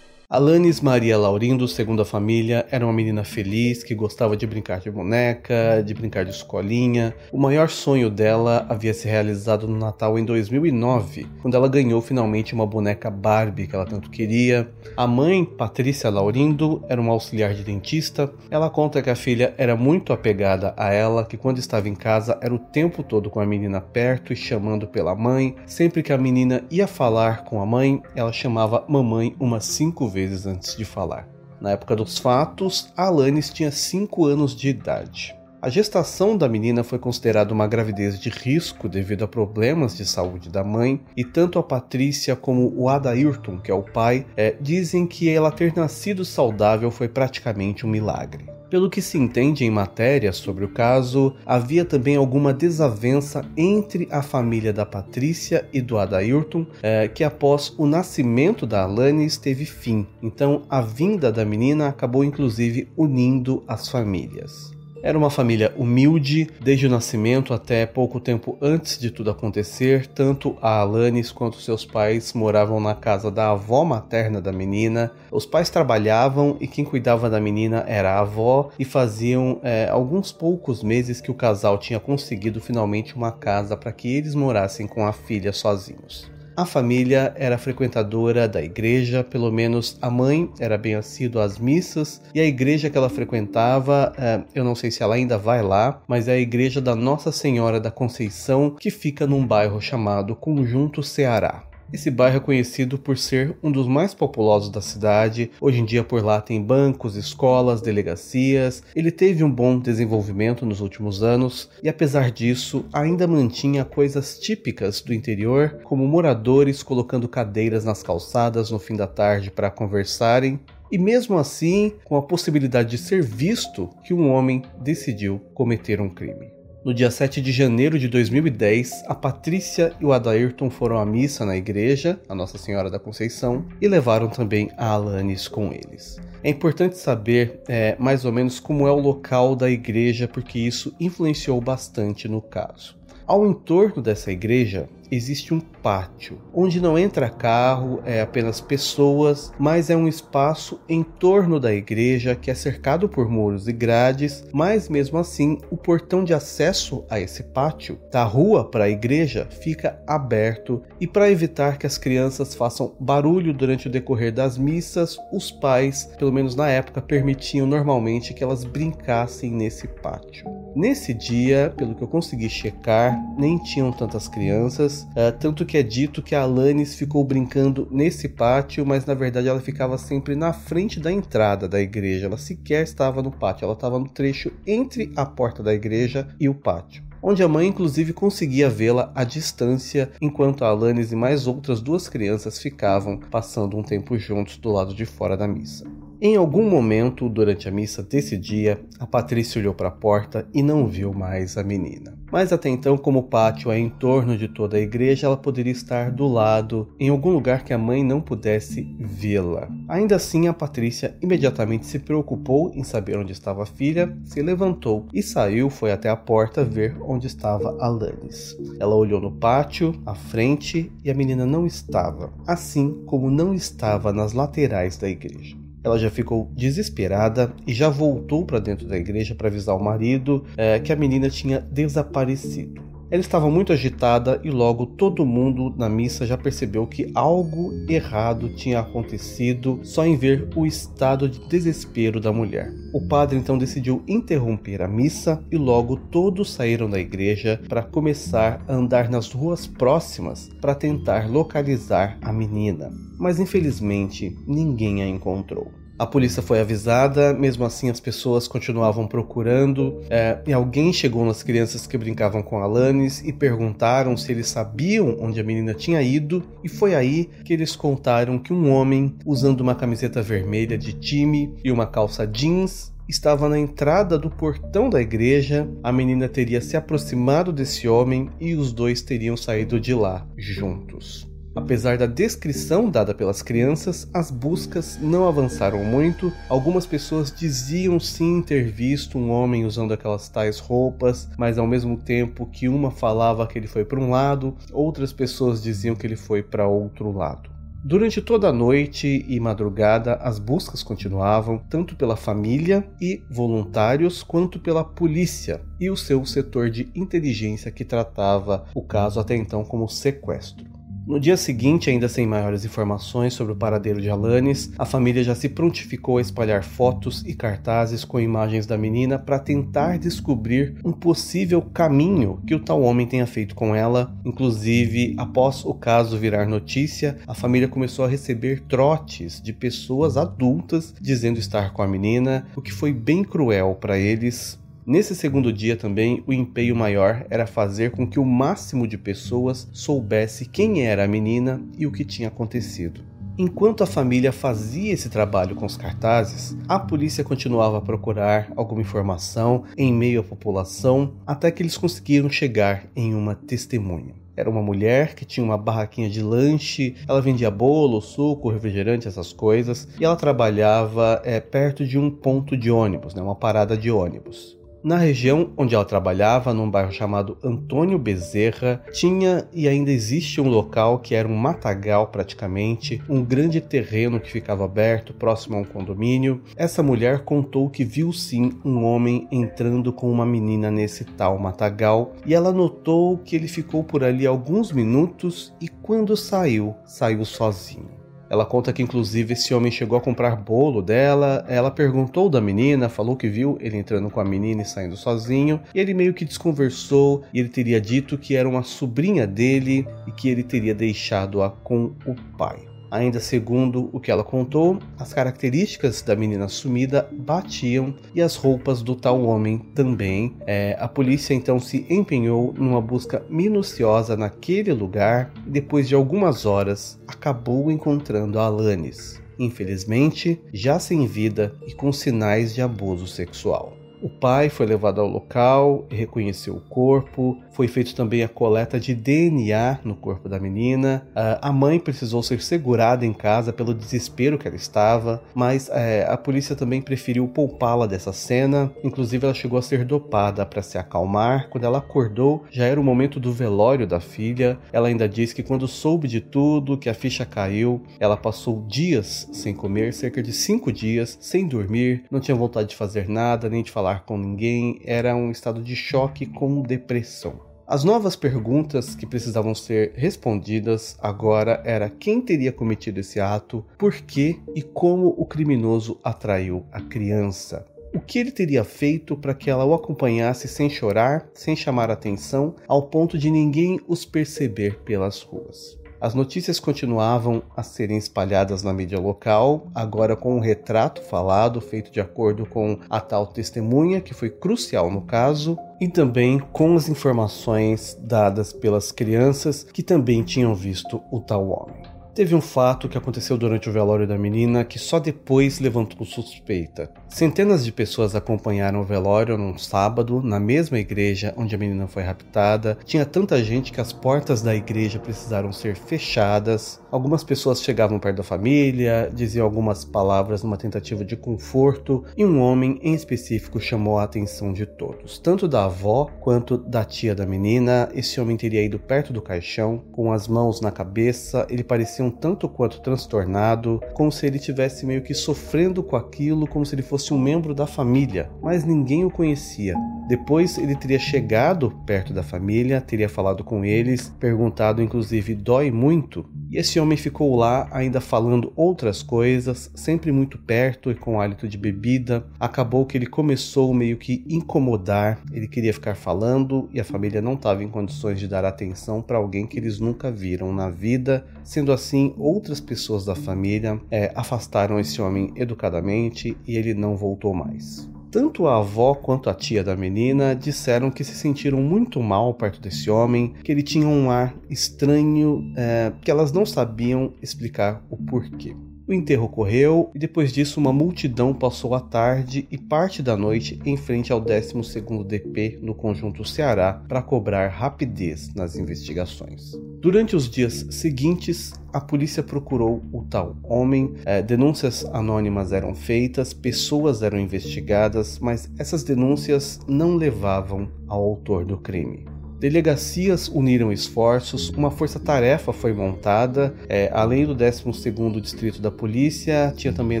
Alanis 0.30 0.82
Maria 0.82 1.16
Laurindo, 1.16 1.66
segundo 1.66 2.02
a 2.02 2.04
família, 2.04 2.66
era 2.70 2.84
uma 2.84 2.92
menina 2.92 3.24
feliz 3.24 3.82
que 3.82 3.94
gostava 3.94 4.36
de 4.36 4.46
brincar 4.46 4.78
de 4.78 4.90
boneca, 4.90 5.82
de 5.82 5.94
brincar 5.94 6.26
de 6.26 6.32
escolinha. 6.32 7.14
O 7.32 7.38
maior 7.38 7.70
sonho 7.70 8.10
dela 8.10 8.66
havia 8.68 8.92
se 8.92 9.08
realizado 9.08 9.66
no 9.66 9.78
Natal 9.78 10.18
em 10.18 10.26
2009, 10.26 11.26
quando 11.40 11.54
ela 11.54 11.66
ganhou 11.66 12.02
finalmente 12.02 12.52
uma 12.52 12.66
boneca 12.66 13.10
Barbie 13.10 13.66
que 13.66 13.74
ela 13.74 13.86
tanto 13.86 14.10
queria. 14.10 14.70
A 14.98 15.06
mãe, 15.06 15.46
Patrícia 15.46 16.10
Laurindo, 16.10 16.84
era 16.90 17.00
uma 17.00 17.14
auxiliar 17.14 17.54
de 17.54 17.64
dentista. 17.64 18.30
Ela 18.50 18.68
conta 18.68 19.00
que 19.00 19.08
a 19.08 19.16
filha 19.16 19.54
era 19.56 19.76
muito 19.76 20.12
apegada 20.12 20.74
a 20.76 20.92
ela, 20.92 21.24
que 21.24 21.38
quando 21.38 21.56
estava 21.56 21.88
em 21.88 21.94
casa 21.94 22.38
era 22.42 22.54
o 22.54 22.58
tempo 22.58 23.02
todo 23.02 23.30
com 23.30 23.40
a 23.40 23.46
menina 23.46 23.80
perto 23.80 24.34
e 24.34 24.36
chamando 24.36 24.86
pela 24.86 25.14
mãe. 25.14 25.56
Sempre 25.64 26.02
que 26.02 26.12
a 26.12 26.18
menina 26.18 26.66
ia 26.70 26.86
falar 26.86 27.44
com 27.44 27.62
a 27.62 27.64
mãe, 27.64 28.02
ela 28.14 28.30
chamava 28.30 28.84
mamãe 28.86 29.34
umas 29.40 29.64
cinco 29.64 30.06
vezes 30.06 30.17
vezes 30.18 30.46
antes 30.46 30.76
de 30.76 30.84
falar. 30.84 31.28
Na 31.60 31.70
época 31.70 31.94
dos 31.94 32.18
fatos, 32.18 32.92
Alanis 32.96 33.50
tinha 33.50 33.70
5 33.70 34.26
anos 34.26 34.54
de 34.54 34.68
idade. 34.68 35.36
A 35.62 35.68
gestação 35.68 36.36
da 36.36 36.48
menina 36.48 36.82
foi 36.82 36.98
considerada 36.98 37.54
uma 37.54 37.66
gravidez 37.66 38.18
de 38.18 38.28
risco 38.28 38.88
devido 38.88 39.24
a 39.24 39.28
problemas 39.28 39.96
de 39.96 40.04
saúde 40.04 40.48
da 40.48 40.64
mãe, 40.64 41.00
e 41.16 41.24
tanto 41.24 41.58
a 41.58 41.62
Patrícia 41.62 42.34
como 42.34 42.72
o 42.76 42.88
Adairton, 42.88 43.58
que 43.58 43.70
é 43.70 43.74
o 43.74 43.82
pai, 43.82 44.26
é, 44.36 44.56
dizem 44.60 45.06
que 45.06 45.28
ela 45.28 45.52
ter 45.52 45.74
nascido 45.76 46.24
saudável 46.24 46.90
foi 46.90 47.08
praticamente 47.08 47.86
um 47.86 47.90
milagre. 47.90 48.57
Pelo 48.70 48.90
que 48.90 49.00
se 49.00 49.16
entende 49.16 49.64
em 49.64 49.70
matéria 49.70 50.32
sobre 50.32 50.64
o 50.64 50.68
caso, 50.68 51.34
havia 51.46 51.84
também 51.84 52.16
alguma 52.16 52.52
desavença 52.52 53.42
entre 53.56 54.06
a 54.10 54.22
família 54.22 54.72
da 54.72 54.84
Patrícia 54.84 55.66
e 55.72 55.80
do 55.80 55.96
Adairton, 55.96 56.66
é, 56.82 57.08
que 57.08 57.24
após 57.24 57.74
o 57.78 57.86
nascimento 57.86 58.66
da 58.66 58.82
Alanis 58.82 59.38
teve 59.38 59.64
fim. 59.64 60.06
Então 60.22 60.62
a 60.68 60.82
vinda 60.82 61.32
da 61.32 61.44
menina 61.44 61.88
acabou 61.88 62.22
inclusive 62.22 62.88
unindo 62.94 63.64
as 63.66 63.88
famílias. 63.88 64.77
Era 65.02 65.16
uma 65.16 65.30
família 65.30 65.72
humilde, 65.76 66.48
desde 66.60 66.86
o 66.86 66.90
nascimento 66.90 67.54
até 67.54 67.86
pouco 67.86 68.18
tempo 68.18 68.58
antes 68.60 68.98
de 68.98 69.10
tudo 69.10 69.30
acontecer. 69.30 70.06
Tanto 70.06 70.56
a 70.60 70.80
Alanis 70.80 71.30
quanto 71.30 71.60
seus 71.60 71.84
pais 71.84 72.32
moravam 72.32 72.80
na 72.80 72.94
casa 72.94 73.30
da 73.30 73.50
avó 73.50 73.84
materna 73.84 74.40
da 74.40 74.52
menina. 74.52 75.12
Os 75.30 75.46
pais 75.46 75.70
trabalhavam 75.70 76.56
e 76.60 76.66
quem 76.66 76.84
cuidava 76.84 77.30
da 77.30 77.40
menina 77.40 77.84
era 77.86 78.14
a 78.14 78.20
avó, 78.20 78.70
e 78.78 78.84
faziam 78.84 79.60
é, 79.62 79.88
alguns 79.88 80.32
poucos 80.32 80.82
meses 80.82 81.20
que 81.20 81.30
o 81.30 81.34
casal 81.34 81.78
tinha 81.78 82.00
conseguido 82.00 82.60
finalmente 82.60 83.14
uma 83.14 83.30
casa 83.30 83.76
para 83.76 83.92
que 83.92 84.16
eles 84.16 84.34
morassem 84.34 84.86
com 84.86 85.06
a 85.06 85.12
filha 85.12 85.52
sozinhos. 85.52 86.37
A 86.58 86.64
família 86.64 87.32
era 87.36 87.56
frequentadora 87.56 88.48
da 88.48 88.60
igreja, 88.60 89.22
pelo 89.22 89.48
menos 89.52 89.96
a 90.02 90.10
mãe 90.10 90.50
era 90.58 90.76
bem 90.76 90.96
assídua 90.96 91.44
às 91.44 91.56
missas, 91.56 92.20
e 92.34 92.40
a 92.40 92.44
igreja 92.44 92.90
que 92.90 92.98
ela 92.98 93.08
frequentava, 93.08 94.12
eh, 94.18 94.40
eu 94.56 94.64
não 94.64 94.74
sei 94.74 94.90
se 94.90 95.00
ela 95.00 95.14
ainda 95.14 95.38
vai 95.38 95.62
lá, 95.62 96.02
mas 96.08 96.26
é 96.26 96.32
a 96.32 96.36
igreja 96.36 96.80
da 96.80 96.96
Nossa 96.96 97.30
Senhora 97.30 97.78
da 97.78 97.92
Conceição, 97.92 98.70
que 98.70 98.90
fica 98.90 99.24
num 99.24 99.46
bairro 99.46 99.80
chamado 99.80 100.34
Conjunto 100.34 101.00
Ceará. 101.00 101.67
Esse 101.90 102.10
bairro 102.10 102.36
é 102.36 102.40
conhecido 102.40 102.98
por 102.98 103.16
ser 103.16 103.56
um 103.62 103.72
dos 103.72 103.86
mais 103.86 104.12
populosos 104.12 104.68
da 104.68 104.82
cidade. 104.82 105.50
Hoje 105.58 105.80
em 105.80 105.86
dia 105.86 106.04
por 106.04 106.22
lá 106.22 106.38
tem 106.38 106.62
bancos, 106.62 107.16
escolas, 107.16 107.80
delegacias. 107.80 108.82
Ele 108.94 109.10
teve 109.10 109.42
um 109.42 109.50
bom 109.50 109.78
desenvolvimento 109.78 110.66
nos 110.66 110.80
últimos 110.80 111.22
anos 111.22 111.70
e 111.82 111.88
apesar 111.88 112.30
disso, 112.30 112.84
ainda 112.92 113.26
mantinha 113.26 113.86
coisas 113.86 114.38
típicas 114.38 115.00
do 115.00 115.14
interior, 115.14 115.80
como 115.84 116.06
moradores 116.06 116.82
colocando 116.82 117.26
cadeiras 117.26 117.86
nas 117.86 118.02
calçadas 118.02 118.70
no 118.70 118.78
fim 118.78 118.94
da 118.94 119.06
tarde 119.06 119.50
para 119.50 119.70
conversarem, 119.70 120.60
e 120.90 120.98
mesmo 120.98 121.38
assim, 121.38 121.94
com 122.04 122.16
a 122.16 122.22
possibilidade 122.22 122.90
de 122.90 122.98
ser 122.98 123.22
visto 123.22 123.88
que 124.04 124.14
um 124.14 124.30
homem 124.30 124.62
decidiu 124.80 125.40
cometer 125.54 126.00
um 126.00 126.08
crime. 126.08 126.57
No 126.84 126.94
dia 126.94 127.10
7 127.10 127.40
de 127.40 127.50
janeiro 127.50 127.98
de 127.98 128.06
2010, 128.06 129.02
a 129.08 129.14
Patrícia 129.14 129.92
e 130.00 130.04
o 130.04 130.12
Adairton 130.12 130.70
foram 130.70 130.98
à 130.98 131.04
missa 131.04 131.44
na 131.44 131.56
igreja, 131.56 132.20
a 132.28 132.36
Nossa 132.36 132.56
Senhora 132.56 132.88
da 132.88 133.00
Conceição, 133.00 133.66
e 133.80 133.88
levaram 133.88 134.28
também 134.28 134.70
a 134.76 134.90
Alanis 134.90 135.48
com 135.48 135.72
eles. 135.72 136.20
É 136.42 136.48
importante 136.48 136.96
saber 136.96 137.60
é, 137.68 137.96
mais 137.98 138.24
ou 138.24 138.30
menos 138.30 138.60
como 138.60 138.86
é 138.86 138.92
o 138.92 139.00
local 139.00 139.56
da 139.56 139.68
igreja, 139.68 140.28
porque 140.28 140.60
isso 140.60 140.94
influenciou 141.00 141.60
bastante 141.60 142.28
no 142.28 142.40
caso. 142.40 142.96
Ao 143.26 143.44
entorno 143.44 144.00
dessa 144.00 144.30
igreja 144.30 144.88
existe 145.10 145.54
um 145.54 145.60
pátio, 145.60 146.38
onde 146.52 146.80
não 146.80 146.98
entra 146.98 147.30
carro, 147.30 148.00
é 148.04 148.20
apenas 148.20 148.60
pessoas, 148.60 149.52
mas 149.58 149.90
é 149.90 149.96
um 149.96 150.08
espaço 150.08 150.80
em 150.88 151.02
torno 151.02 151.58
da 151.60 151.72
igreja 151.72 152.34
que 152.34 152.50
é 152.50 152.54
cercado 152.54 153.08
por 153.08 153.28
muros 153.28 153.68
e 153.68 153.72
grades, 153.72 154.44
mas 154.52 154.88
mesmo 154.88 155.18
assim 155.18 155.58
o 155.70 155.76
portão 155.76 156.24
de 156.24 156.34
acesso 156.34 157.04
a 157.08 157.20
esse 157.20 157.42
pátio 157.42 157.98
da 158.10 158.24
rua 158.24 158.68
para 158.68 158.84
a 158.84 158.90
igreja 158.90 159.48
fica 159.62 160.00
aberto 160.06 160.82
e 161.00 161.06
para 161.06 161.30
evitar 161.30 161.78
que 161.78 161.86
as 161.86 161.98
crianças 161.98 162.54
façam 162.54 162.94
barulho 162.98 163.52
durante 163.52 163.88
o 163.88 163.90
decorrer 163.90 164.32
das 164.32 164.58
missas, 164.58 165.16
os 165.32 165.50
pais, 165.50 166.10
pelo 166.18 166.32
menos 166.32 166.54
na 166.54 166.68
época, 166.68 167.00
permitiam 167.00 167.66
normalmente 167.66 168.34
que 168.34 168.42
elas 168.42 168.64
brincassem 168.64 169.50
nesse 169.50 169.86
pátio. 169.86 170.46
Nesse 170.74 171.12
dia, 171.12 171.72
pelo 171.76 171.94
que 171.94 172.02
eu 172.02 172.08
consegui 172.08 172.48
checar, 172.48 173.18
nem 173.38 173.58
tinham 173.58 173.90
tantas 173.90 174.28
crianças, 174.28 174.97
uh, 175.02 175.36
tanto 175.38 175.66
que 175.66 175.76
é 175.76 175.82
dito 175.82 176.22
que 176.22 176.34
a 176.34 176.42
Alanis 176.42 176.94
ficou 176.94 177.24
brincando 177.24 177.88
nesse 177.90 178.28
pátio, 178.28 178.84
mas 178.86 179.04
na 179.04 179.14
verdade 179.14 179.48
ela 179.48 179.60
ficava 179.60 179.98
sempre 179.98 180.34
na 180.34 180.52
frente 180.52 181.00
da 181.00 181.12
entrada 181.12 181.68
da 181.68 181.80
igreja, 181.80 182.26
ela 182.26 182.38
sequer 182.38 182.82
estava 182.82 183.22
no 183.22 183.30
pátio, 183.30 183.64
ela 183.64 183.74
estava 183.74 183.98
no 183.98 184.08
trecho 184.08 184.52
entre 184.66 185.12
a 185.16 185.26
porta 185.26 185.62
da 185.62 185.74
igreja 185.74 186.28
e 186.40 186.48
o 186.48 186.54
pátio. 186.54 187.02
Onde 187.22 187.42
a 187.42 187.48
mãe 187.48 187.66
inclusive 187.66 188.12
conseguia 188.12 188.70
vê-la 188.70 189.10
à 189.14 189.24
distância, 189.24 190.10
enquanto 190.20 190.64
a 190.64 190.68
Alanis 190.68 191.10
e 191.10 191.16
mais 191.16 191.46
outras 191.46 191.80
duas 191.80 192.08
crianças 192.08 192.58
ficavam 192.58 193.18
passando 193.18 193.76
um 193.76 193.82
tempo 193.82 194.16
juntos 194.16 194.56
do 194.56 194.70
lado 194.70 194.94
de 194.94 195.04
fora 195.04 195.36
da 195.36 195.48
missa. 195.48 195.84
Em 196.20 196.34
algum 196.34 196.68
momento 196.68 197.28
durante 197.28 197.68
a 197.68 197.70
missa 197.70 198.02
desse 198.02 198.36
dia, 198.36 198.80
a 198.98 199.06
Patrícia 199.06 199.60
olhou 199.60 199.72
para 199.72 199.86
a 199.86 199.92
porta 199.92 200.48
e 200.52 200.64
não 200.64 200.84
viu 200.84 201.14
mais 201.14 201.56
a 201.56 201.62
menina. 201.62 202.18
Mas 202.32 202.52
até 202.52 202.68
então, 202.68 202.98
como 202.98 203.20
o 203.20 203.22
pátio 203.22 203.70
é 203.70 203.78
em 203.78 203.88
torno 203.88 204.36
de 204.36 204.48
toda 204.48 204.76
a 204.76 204.80
igreja, 204.80 205.28
ela 205.28 205.36
poderia 205.36 205.70
estar 205.70 206.10
do 206.10 206.26
lado, 206.26 206.88
em 206.98 207.08
algum 207.08 207.30
lugar 207.30 207.62
que 207.62 207.72
a 207.72 207.78
mãe 207.78 208.02
não 208.02 208.20
pudesse 208.20 208.82
vê-la. 208.98 209.68
Ainda 209.86 210.16
assim, 210.16 210.48
a 210.48 210.52
Patrícia 210.52 211.16
imediatamente 211.22 211.86
se 211.86 212.00
preocupou 212.00 212.72
em 212.74 212.82
saber 212.82 213.16
onde 213.16 213.30
estava 213.30 213.62
a 213.62 213.66
filha, 213.66 214.12
se 214.24 214.42
levantou 214.42 215.06
e 215.14 215.22
saiu, 215.22 215.70
foi 215.70 215.92
até 215.92 216.08
a 216.08 216.16
porta 216.16 216.64
ver 216.64 216.96
onde 217.00 217.28
estava 217.28 217.76
Alanis. 217.80 218.56
Ela 218.80 218.96
olhou 218.96 219.20
no 219.20 219.30
pátio, 219.30 219.94
à 220.04 220.16
frente, 220.16 220.90
e 221.04 221.12
a 221.12 221.14
menina 221.14 221.46
não 221.46 221.64
estava, 221.64 222.32
assim 222.44 223.04
como 223.06 223.30
não 223.30 223.54
estava 223.54 224.12
nas 224.12 224.32
laterais 224.32 224.96
da 224.96 225.08
igreja. 225.08 225.67
Ela 225.82 225.98
já 225.98 226.10
ficou 226.10 226.50
desesperada 226.54 227.52
e 227.66 227.72
já 227.72 227.88
voltou 227.88 228.44
para 228.44 228.58
dentro 228.58 228.86
da 228.86 228.96
igreja 228.96 229.34
para 229.34 229.48
avisar 229.48 229.76
o 229.76 229.82
marido 229.82 230.44
é, 230.56 230.78
que 230.78 230.92
a 230.92 230.96
menina 230.96 231.30
tinha 231.30 231.60
desaparecido. 231.60 232.87
Ela 233.10 233.22
estava 233.22 233.48
muito 233.48 233.72
agitada 233.72 234.38
e 234.44 234.50
logo 234.50 234.84
todo 234.84 235.24
mundo 235.24 235.74
na 235.78 235.88
missa 235.88 236.26
já 236.26 236.36
percebeu 236.36 236.86
que 236.86 237.10
algo 237.14 237.72
errado 237.88 238.50
tinha 238.50 238.80
acontecido 238.80 239.80
só 239.82 240.04
em 240.04 240.14
ver 240.14 240.48
o 240.54 240.66
estado 240.66 241.26
de 241.26 241.40
desespero 241.48 242.20
da 242.20 242.30
mulher. 242.30 242.70
O 242.92 243.08
padre 243.08 243.38
então 243.38 243.56
decidiu 243.56 244.02
interromper 244.06 244.82
a 244.82 244.88
missa 244.88 245.42
e 245.50 245.56
logo 245.56 245.96
todos 245.96 246.52
saíram 246.52 246.88
da 246.88 247.00
igreja 247.00 247.58
para 247.66 247.82
começar 247.82 248.62
a 248.68 248.74
andar 248.74 249.08
nas 249.08 249.32
ruas 249.32 249.66
próximas 249.66 250.50
para 250.60 250.74
tentar 250.74 251.30
localizar 251.30 252.18
a 252.20 252.30
menina. 252.30 252.90
Mas 253.18 253.40
infelizmente 253.40 254.36
ninguém 254.46 255.02
a 255.02 255.08
encontrou. 255.08 255.77
A 255.98 256.06
polícia 256.06 256.40
foi 256.40 256.60
avisada, 256.60 257.34
mesmo 257.34 257.64
assim 257.64 257.90
as 257.90 257.98
pessoas 257.98 258.46
continuavam 258.46 259.06
procurando. 259.06 260.00
É, 260.08 260.38
e 260.46 260.52
alguém 260.52 260.92
chegou 260.92 261.24
nas 261.24 261.42
crianças 261.42 261.88
que 261.88 261.98
brincavam 261.98 262.40
com 262.40 262.58
Alanis 262.58 263.20
e 263.24 263.32
perguntaram 263.32 264.16
se 264.16 264.30
eles 264.30 264.48
sabiam 264.48 265.16
onde 265.18 265.40
a 265.40 265.44
menina 265.44 265.74
tinha 265.74 266.00
ido. 266.00 266.44
E 266.62 266.68
foi 266.68 266.94
aí 266.94 267.28
que 267.44 267.52
eles 267.52 267.74
contaram 267.74 268.38
que 268.38 268.52
um 268.52 268.70
homem, 268.70 269.16
usando 269.26 269.60
uma 269.60 269.74
camiseta 269.74 270.22
vermelha 270.22 270.78
de 270.78 270.92
time 270.92 271.52
e 271.64 271.72
uma 271.72 271.86
calça 271.86 272.24
jeans, 272.24 272.92
estava 273.08 273.48
na 273.48 273.58
entrada 273.58 274.16
do 274.16 274.30
portão 274.30 274.88
da 274.88 275.00
igreja. 275.00 275.68
A 275.82 275.90
menina 275.90 276.28
teria 276.28 276.60
se 276.60 276.76
aproximado 276.76 277.52
desse 277.52 277.88
homem 277.88 278.30
e 278.38 278.54
os 278.54 278.72
dois 278.72 279.02
teriam 279.02 279.36
saído 279.36 279.80
de 279.80 279.94
lá 279.94 280.24
juntos. 280.36 281.27
Apesar 281.58 281.98
da 281.98 282.06
descrição 282.06 282.88
dada 282.88 283.12
pelas 283.12 283.42
crianças, 283.42 284.08
as 284.14 284.30
buscas 284.30 284.96
não 285.02 285.26
avançaram 285.26 285.82
muito. 285.82 286.32
Algumas 286.48 286.86
pessoas 286.86 287.32
diziam 287.32 287.98
sim 287.98 288.40
ter 288.40 288.70
visto 288.70 289.18
um 289.18 289.28
homem 289.30 289.64
usando 289.64 289.92
aquelas 289.92 290.28
tais 290.28 290.60
roupas, 290.60 291.28
mas 291.36 291.58
ao 291.58 291.66
mesmo 291.66 291.96
tempo 291.96 292.46
que 292.46 292.68
uma 292.68 292.92
falava 292.92 293.44
que 293.44 293.58
ele 293.58 293.66
foi 293.66 293.84
para 293.84 293.98
um 293.98 294.08
lado, 294.08 294.56
outras 294.72 295.12
pessoas 295.12 295.60
diziam 295.60 295.96
que 295.96 296.06
ele 296.06 296.14
foi 296.14 296.44
para 296.44 296.68
outro 296.68 297.10
lado. 297.10 297.50
Durante 297.82 298.22
toda 298.22 298.50
a 298.50 298.52
noite 298.52 299.26
e 299.28 299.40
madrugada, 299.40 300.14
as 300.14 300.38
buscas 300.38 300.84
continuavam, 300.84 301.58
tanto 301.58 301.96
pela 301.96 302.14
família 302.14 302.88
e 303.00 303.20
voluntários, 303.28 304.22
quanto 304.22 304.60
pela 304.60 304.84
polícia 304.84 305.60
e 305.80 305.90
o 305.90 305.96
seu 305.96 306.24
setor 306.24 306.70
de 306.70 306.88
inteligência 306.94 307.72
que 307.72 307.84
tratava 307.84 308.64
o 308.76 308.82
caso 308.82 309.18
até 309.18 309.34
então 309.34 309.64
como 309.64 309.88
sequestro. 309.88 310.77
No 311.08 311.18
dia 311.18 311.38
seguinte, 311.38 311.88
ainda 311.88 312.06
sem 312.06 312.26
maiores 312.26 312.66
informações 312.66 313.32
sobre 313.32 313.54
o 313.54 313.56
paradeiro 313.56 313.98
de 313.98 314.10
Alanis, 314.10 314.70
a 314.76 314.84
família 314.84 315.24
já 315.24 315.34
se 315.34 315.48
prontificou 315.48 316.18
a 316.18 316.20
espalhar 316.20 316.62
fotos 316.62 317.24
e 317.24 317.32
cartazes 317.32 318.04
com 318.04 318.20
imagens 318.20 318.66
da 318.66 318.76
menina 318.76 319.18
para 319.18 319.38
tentar 319.38 319.98
descobrir 319.98 320.76
um 320.84 320.92
possível 320.92 321.62
caminho 321.62 322.42
que 322.46 322.54
o 322.54 322.60
tal 322.60 322.82
homem 322.82 323.06
tenha 323.06 323.26
feito 323.26 323.54
com 323.54 323.74
ela. 323.74 324.14
Inclusive, 324.22 325.14
após 325.16 325.64
o 325.64 325.72
caso 325.72 326.18
virar 326.18 326.46
notícia, 326.46 327.16
a 327.26 327.32
família 327.32 327.68
começou 327.68 328.04
a 328.04 328.08
receber 328.08 328.64
trotes 328.68 329.40
de 329.40 329.54
pessoas 329.54 330.18
adultas 330.18 330.94
dizendo 331.00 331.38
estar 331.38 331.72
com 331.72 331.80
a 331.80 331.88
menina, 331.88 332.46
o 332.54 332.60
que 332.60 332.70
foi 332.70 332.92
bem 332.92 333.24
cruel 333.24 333.74
para 333.80 333.98
eles, 333.98 334.57
Nesse 334.88 335.14
segundo 335.14 335.52
dia 335.52 335.76
também, 335.76 336.24
o 336.26 336.32
empenho 336.32 336.74
maior 336.74 337.26
era 337.28 337.46
fazer 337.46 337.90
com 337.90 338.08
que 338.08 338.18
o 338.18 338.24
máximo 338.24 338.88
de 338.88 338.96
pessoas 338.96 339.68
soubesse 339.70 340.46
quem 340.46 340.86
era 340.86 341.04
a 341.04 341.06
menina 341.06 341.60
e 341.76 341.86
o 341.86 341.92
que 341.92 342.06
tinha 342.06 342.28
acontecido. 342.28 343.02
Enquanto 343.36 343.84
a 343.84 343.86
família 343.86 344.32
fazia 344.32 344.94
esse 344.94 345.10
trabalho 345.10 345.54
com 345.54 345.66
os 345.66 345.76
cartazes, 345.76 346.56
a 346.66 346.78
polícia 346.78 347.22
continuava 347.22 347.76
a 347.76 347.82
procurar 347.82 348.50
alguma 348.56 348.80
informação 348.80 349.64
em 349.76 349.92
meio 349.92 350.20
à 350.20 350.24
população 350.24 351.12
até 351.26 351.50
que 351.50 351.62
eles 351.62 351.76
conseguiram 351.76 352.30
chegar 352.30 352.86
em 352.96 353.14
uma 353.14 353.34
testemunha. 353.34 354.14
Era 354.34 354.48
uma 354.48 354.62
mulher 354.62 355.14
que 355.14 355.26
tinha 355.26 355.44
uma 355.44 355.58
barraquinha 355.58 356.08
de 356.08 356.22
lanche, 356.22 356.94
ela 357.06 357.20
vendia 357.20 357.50
bolo, 357.50 358.00
suco, 358.00 358.48
refrigerante, 358.48 359.06
essas 359.06 359.34
coisas, 359.34 359.86
e 360.00 360.04
ela 360.06 360.16
trabalhava 360.16 361.20
é, 361.26 361.40
perto 361.40 361.86
de 361.86 361.98
um 361.98 362.10
ponto 362.10 362.56
de 362.56 362.70
ônibus, 362.70 363.14
né, 363.14 363.20
uma 363.20 363.36
parada 363.36 363.76
de 363.76 363.90
ônibus. 363.90 364.57
Na 364.88 364.96
região 364.96 365.50
onde 365.54 365.74
ela 365.74 365.84
trabalhava, 365.84 366.54
num 366.54 366.70
bairro 366.70 366.90
chamado 366.90 367.36
Antônio 367.44 367.98
Bezerra, 367.98 368.82
tinha 368.90 369.46
e 369.52 369.68
ainda 369.68 369.90
existe 369.90 370.40
um 370.40 370.48
local 370.48 371.00
que 371.00 371.14
era 371.14 371.28
um 371.28 371.36
matagal 371.36 372.06
praticamente, 372.06 373.02
um 373.06 373.22
grande 373.22 373.60
terreno 373.60 374.18
que 374.18 374.32
ficava 374.32 374.64
aberto 374.64 375.12
próximo 375.12 375.58
a 375.58 375.60
um 375.60 375.64
condomínio. 375.64 376.42
Essa 376.56 376.82
mulher 376.82 377.18
contou 377.18 377.68
que 377.68 377.84
viu 377.84 378.14
sim 378.14 378.58
um 378.64 378.82
homem 378.82 379.28
entrando 379.30 379.92
com 379.92 380.10
uma 380.10 380.24
menina 380.24 380.70
nesse 380.70 381.04
tal 381.04 381.38
matagal 381.38 382.14
e 382.24 382.32
ela 382.32 382.50
notou 382.50 383.18
que 383.18 383.36
ele 383.36 383.46
ficou 383.46 383.84
por 383.84 384.02
ali 384.02 384.26
alguns 384.26 384.72
minutos 384.72 385.52
e 385.60 385.68
quando 385.68 386.16
saiu, 386.16 386.74
saiu 386.86 387.26
sozinho. 387.26 387.97
Ela 388.30 388.44
conta 388.44 388.72
que 388.72 388.82
inclusive 388.82 389.32
esse 389.32 389.54
homem 389.54 389.70
chegou 389.70 389.96
a 389.96 390.00
comprar 390.00 390.36
bolo 390.36 390.82
dela. 390.82 391.44
Ela 391.48 391.70
perguntou 391.70 392.28
da 392.28 392.40
menina, 392.40 392.88
falou 392.88 393.16
que 393.16 393.28
viu 393.28 393.56
ele 393.60 393.76
entrando 393.76 394.10
com 394.10 394.20
a 394.20 394.24
menina 394.24 394.62
e 394.62 394.66
saindo 394.66 394.96
sozinho. 394.96 395.60
E 395.74 395.80
ele 395.80 395.94
meio 395.94 396.14
que 396.14 396.24
desconversou 396.24 397.22
e 397.32 397.40
ele 397.40 397.48
teria 397.48 397.80
dito 397.80 398.18
que 398.18 398.36
era 398.36 398.48
uma 398.48 398.62
sobrinha 398.62 399.26
dele 399.26 399.86
e 400.06 400.12
que 400.12 400.28
ele 400.28 400.42
teria 400.42 400.74
deixado-a 400.74 401.50
com 401.50 401.92
o 402.06 402.14
pai. 402.36 402.67
Ainda 402.90 403.20
segundo 403.20 403.90
o 403.92 404.00
que 404.00 404.10
ela 404.10 404.24
contou, 404.24 404.78
as 404.98 405.12
características 405.12 406.02
da 406.02 406.16
menina 406.16 406.48
sumida 406.48 407.08
batiam 407.12 407.94
e 408.14 408.22
as 408.22 408.36
roupas 408.36 408.82
do 408.82 408.94
tal 408.94 409.22
homem 409.22 409.58
também. 409.74 410.34
É, 410.46 410.76
a 410.80 410.88
polícia 410.88 411.34
então 411.34 411.60
se 411.60 411.86
empenhou 411.90 412.54
numa 412.56 412.80
busca 412.80 413.22
minuciosa 413.28 414.16
naquele 414.16 414.72
lugar 414.72 415.32
e 415.46 415.50
depois 415.50 415.88
de 415.88 415.94
algumas 415.94 416.46
horas 416.46 416.98
acabou 417.06 417.70
encontrando 417.70 418.38
a 418.38 418.46
Alanis. 418.46 419.20
Infelizmente, 419.38 420.40
já 420.52 420.80
sem 420.80 421.06
vida 421.06 421.54
e 421.66 421.72
com 421.72 421.92
sinais 421.92 422.54
de 422.54 422.60
abuso 422.60 423.06
sexual. 423.06 423.77
O 424.00 424.08
pai 424.08 424.48
foi 424.48 424.64
levado 424.66 425.00
ao 425.00 425.08
local, 425.08 425.84
reconheceu 425.90 426.54
o 426.54 426.60
corpo, 426.60 427.36
foi 427.50 427.66
feita 427.66 427.92
também 427.94 428.22
a 428.22 428.28
coleta 428.28 428.78
de 428.78 428.94
DNA 428.94 429.80
no 429.82 429.96
corpo 429.96 430.28
da 430.28 430.38
menina. 430.38 431.06
A 431.14 431.52
mãe 431.52 431.80
precisou 431.80 432.22
ser 432.22 432.40
segurada 432.40 433.04
em 433.04 433.12
casa 433.12 433.52
pelo 433.52 433.74
desespero 433.74 434.38
que 434.38 434.46
ela 434.46 434.56
estava, 434.56 435.20
mas 435.34 435.68
é, 435.68 436.06
a 436.08 436.16
polícia 436.16 436.54
também 436.54 436.80
preferiu 436.80 437.26
poupá-la 437.26 437.86
dessa 437.86 438.12
cena. 438.12 438.70
Inclusive, 438.84 439.24
ela 439.24 439.34
chegou 439.34 439.58
a 439.58 439.62
ser 439.62 439.84
dopada 439.84 440.46
para 440.46 440.62
se 440.62 440.78
acalmar. 440.78 441.48
Quando 441.50 441.64
ela 441.64 441.78
acordou, 441.78 442.44
já 442.50 442.64
era 442.64 442.80
o 442.80 442.84
momento 442.84 443.18
do 443.18 443.32
velório 443.32 443.86
da 443.86 443.98
filha. 443.98 444.58
Ela 444.72 444.88
ainda 444.88 445.08
diz 445.08 445.32
que 445.32 445.42
quando 445.42 445.66
soube 445.66 446.06
de 446.06 446.20
tudo, 446.20 446.78
que 446.78 446.88
a 446.88 446.94
ficha 446.94 447.26
caiu, 447.26 447.82
ela 447.98 448.16
passou 448.16 448.64
dias 448.68 449.28
sem 449.32 449.52
comer, 449.54 449.92
cerca 449.92 450.22
de 450.22 450.32
cinco 450.32 450.70
dias, 450.70 451.18
sem 451.20 451.48
dormir, 451.48 452.04
não 452.10 452.20
tinha 452.20 452.36
vontade 452.36 452.68
de 452.68 452.76
fazer 452.76 453.08
nada, 453.08 453.48
nem 453.48 453.62
de 453.62 453.70
falar 453.70 453.87
falar 453.88 454.04
com 454.04 454.18
ninguém, 454.18 454.80
era 454.84 455.16
um 455.16 455.30
estado 455.30 455.62
de 455.62 455.74
choque 455.74 456.26
com 456.26 456.60
depressão. 456.60 457.40
As 457.66 457.84
novas 457.84 458.16
perguntas 458.16 458.94
que 458.94 459.06
precisavam 459.06 459.54
ser 459.54 459.92
respondidas 459.94 460.98
agora 461.00 461.62
era 461.64 461.88
quem 461.88 462.20
teria 462.20 462.52
cometido 462.52 463.00
esse 463.00 463.18
ato, 463.18 463.64
por 463.78 463.94
que 463.94 464.40
e 464.54 464.62
como 464.62 465.14
o 465.16 465.24
criminoso 465.24 465.98
atraiu 466.04 466.64
a 466.70 466.80
criança. 466.80 467.66
O 467.94 468.00
que 468.00 468.18
ele 468.18 468.30
teria 468.30 468.64
feito 468.64 469.16
para 469.16 469.34
que 469.34 469.48
ela 469.48 469.64
o 469.64 469.72
acompanhasse 469.72 470.46
sem 470.46 470.68
chorar, 470.68 471.26
sem 471.32 471.56
chamar 471.56 471.90
atenção, 471.90 472.54
ao 472.66 472.82
ponto 472.82 473.16
de 473.16 473.30
ninguém 473.30 473.80
os 473.88 474.04
perceber 474.04 474.80
pelas 474.80 475.22
ruas. 475.22 475.78
As 476.00 476.14
notícias 476.14 476.60
continuavam 476.60 477.42
a 477.56 477.62
serem 477.64 477.98
espalhadas 477.98 478.62
na 478.62 478.72
mídia 478.72 479.00
local, 479.00 479.66
agora 479.74 480.14
com 480.14 480.36
um 480.36 480.40
retrato 480.40 481.02
falado 481.02 481.60
feito 481.60 481.90
de 481.90 482.00
acordo 482.00 482.46
com 482.46 482.78
a 482.88 483.00
tal 483.00 483.26
testemunha, 483.26 484.00
que 484.00 484.14
foi 484.14 484.30
crucial 484.30 484.90
no 484.92 485.02
caso, 485.02 485.58
e 485.80 485.88
também 485.88 486.38
com 486.52 486.76
as 486.76 486.88
informações 486.88 487.98
dadas 488.00 488.52
pelas 488.52 488.92
crianças 488.92 489.64
que 489.64 489.82
também 489.82 490.22
tinham 490.22 490.54
visto 490.54 491.02
o 491.10 491.20
tal 491.20 491.48
homem. 491.48 491.97
Teve 492.14 492.34
um 492.34 492.40
fato 492.40 492.88
que 492.88 492.98
aconteceu 492.98 493.38
durante 493.38 493.68
o 493.68 493.72
velório 493.72 494.06
da 494.06 494.18
menina 494.18 494.64
que 494.64 494.78
só 494.78 494.98
depois 494.98 495.60
levantou 495.60 496.04
suspeita. 496.04 496.90
Centenas 497.08 497.64
de 497.64 497.70
pessoas 497.70 498.14
acompanharam 498.14 498.80
o 498.80 498.84
velório 498.84 499.38
num 499.38 499.56
sábado, 499.56 500.20
na 500.22 500.40
mesma 500.40 500.78
igreja 500.78 501.32
onde 501.36 501.54
a 501.54 501.58
menina 501.58 501.86
foi 501.86 502.02
raptada. 502.02 502.76
Tinha 502.84 503.06
tanta 503.06 503.42
gente 503.42 503.70
que 503.72 503.80
as 503.80 503.92
portas 503.92 504.42
da 504.42 504.54
igreja 504.54 504.98
precisaram 504.98 505.52
ser 505.52 505.76
fechadas. 505.76 506.80
Algumas 506.90 507.22
pessoas 507.22 507.62
chegavam 507.62 507.98
perto 507.98 508.16
da 508.16 508.22
família, 508.22 509.10
diziam 509.12 509.44
algumas 509.44 509.84
palavras 509.84 510.42
numa 510.42 510.56
tentativa 510.56 511.04
de 511.04 511.16
conforto, 511.16 512.02
e 512.16 512.24
um 512.24 512.40
homem 512.40 512.78
em 512.82 512.94
específico 512.94 513.60
chamou 513.60 513.98
a 513.98 514.04
atenção 514.04 514.54
de 514.54 514.64
todos, 514.64 515.18
tanto 515.18 515.46
da 515.46 515.66
avó 515.66 516.06
quanto 516.20 516.56
da 516.56 516.84
tia 516.84 517.14
da 517.14 517.26
menina. 517.26 517.90
Esse 517.94 518.18
homem 518.18 518.38
teria 518.38 518.64
ido 518.64 518.78
perto 518.78 519.12
do 519.12 519.20
caixão, 519.20 519.84
com 519.92 520.10
as 520.10 520.26
mãos 520.26 520.62
na 520.62 520.70
cabeça, 520.70 521.46
ele 521.50 521.62
parecia 521.62 522.02
um 522.02 522.10
tanto 522.10 522.48
quanto 522.48 522.80
transtornado, 522.80 523.82
como 523.92 524.10
se 524.10 524.26
ele 524.26 524.38
tivesse 524.38 524.86
meio 524.86 525.02
que 525.02 525.12
sofrendo 525.12 525.82
com 525.82 525.94
aquilo, 525.94 526.46
como 526.46 526.64
se 526.64 526.74
ele 526.74 526.82
fosse 526.82 527.12
um 527.12 527.18
membro 527.18 527.54
da 527.54 527.66
família, 527.66 528.30
mas 528.42 528.64
ninguém 528.64 529.04
o 529.04 529.10
conhecia. 529.10 529.74
Depois 530.08 530.56
ele 530.56 530.74
teria 530.74 530.98
chegado 530.98 531.70
perto 531.84 532.14
da 532.14 532.22
família, 532.22 532.80
teria 532.80 533.10
falado 533.10 533.44
com 533.44 533.62
eles, 533.62 534.08
perguntado 534.18 534.80
inclusive: 534.80 535.34
dói 535.34 535.70
muito? 535.70 536.24
E 536.50 536.56
esse 536.56 536.80
homem 536.80 536.96
ficou 536.96 537.36
lá 537.36 537.68
ainda 537.70 538.00
falando 538.00 538.52
outras 538.56 539.02
coisas, 539.02 539.70
sempre 539.74 540.10
muito 540.10 540.38
perto 540.38 540.90
e 540.90 540.94
com 540.94 541.20
hálito 541.20 541.46
de 541.46 541.58
bebida. 541.58 542.26
Acabou 542.40 542.86
que 542.86 542.96
ele 542.96 543.06
começou 543.06 543.74
meio 543.74 543.98
que 543.98 544.24
incomodar, 544.28 545.20
ele 545.32 545.46
queria 545.46 545.74
ficar 545.74 545.94
falando 545.94 546.68
e 546.72 546.80
a 546.80 546.84
família 546.84 547.20
não 547.20 547.34
estava 547.34 547.62
em 547.62 547.68
condições 547.68 548.18
de 548.18 548.26
dar 548.26 548.44
atenção 548.44 549.02
para 549.02 549.18
alguém 549.18 549.46
que 549.46 549.58
eles 549.58 549.78
nunca 549.78 550.10
viram 550.10 550.52
na 550.52 550.70
vida. 550.70 551.26
Sendo 551.44 551.70
assim, 551.70 552.14
outras 552.16 552.60
pessoas 552.60 553.04
da 553.04 553.14
família 553.14 553.80
é, 553.90 554.10
afastaram 554.14 554.80
esse 554.80 555.02
homem 555.02 555.32
educadamente 555.36 556.36
e 556.46 556.56
ele 556.56 556.72
não 556.72 556.96
voltou 556.96 557.34
mais. 557.34 557.88
Tanto 558.10 558.46
a 558.46 558.58
avó 558.58 558.94
quanto 558.94 559.28
a 559.28 559.34
tia 559.34 559.62
da 559.62 559.76
menina 559.76 560.34
disseram 560.34 560.90
que 560.90 561.04
se 561.04 561.14
sentiram 561.14 561.60
muito 561.60 562.02
mal 562.02 562.32
perto 562.32 562.60
desse 562.60 562.90
homem, 562.90 563.34
que 563.44 563.52
ele 563.52 563.62
tinha 563.62 563.86
um 563.86 564.10
ar 564.10 564.34
estranho, 564.48 565.52
é, 565.54 565.92
que 566.00 566.10
elas 566.10 566.32
não 566.32 566.46
sabiam 566.46 567.12
explicar 567.20 567.84
o 567.90 567.96
porquê. 567.96 568.56
O 568.88 568.92
enterro 568.94 569.26
ocorreu 569.26 569.90
e 569.94 569.98
depois 569.98 570.32
disso 570.32 570.58
uma 570.58 570.72
multidão 570.72 571.34
passou 571.34 571.74
a 571.74 571.80
tarde 571.80 572.48
e 572.50 572.56
parte 572.56 573.02
da 573.02 573.18
noite 573.18 573.60
em 573.66 573.76
frente 573.76 574.10
ao 574.10 574.18
12º 574.18 575.04
DP 575.04 575.58
no 575.60 575.74
conjunto 575.74 576.24
Ceará 576.24 576.72
para 576.88 577.02
cobrar 577.02 577.48
rapidez 577.48 578.32
nas 578.34 578.56
investigações. 578.56 579.52
Durante 579.78 580.16
os 580.16 580.26
dias 580.30 580.66
seguintes, 580.70 581.52
a 581.70 581.82
polícia 581.82 582.22
procurou 582.22 582.82
o 582.90 583.02
tal 583.02 583.36
homem, 583.42 583.92
é, 584.06 584.22
denúncias 584.22 584.86
anônimas 584.86 585.52
eram 585.52 585.74
feitas, 585.74 586.32
pessoas 586.32 587.02
eram 587.02 587.20
investigadas, 587.20 588.18
mas 588.18 588.50
essas 588.58 588.82
denúncias 588.84 589.60
não 589.68 589.96
levavam 589.96 590.66
ao 590.88 591.02
autor 591.04 591.44
do 591.44 591.58
crime. 591.58 592.06
Delegacias 592.38 593.28
uniram 593.28 593.72
esforços, 593.72 594.48
uma 594.50 594.70
força-tarefa 594.70 595.52
foi 595.52 595.72
montada, 595.72 596.54
é, 596.68 596.88
além 596.92 597.26
do 597.26 597.34
12º 597.34 598.20
Distrito 598.20 598.62
da 598.62 598.70
Polícia, 598.70 599.52
tinha 599.56 599.72
também 599.72 599.98
a 599.98 600.00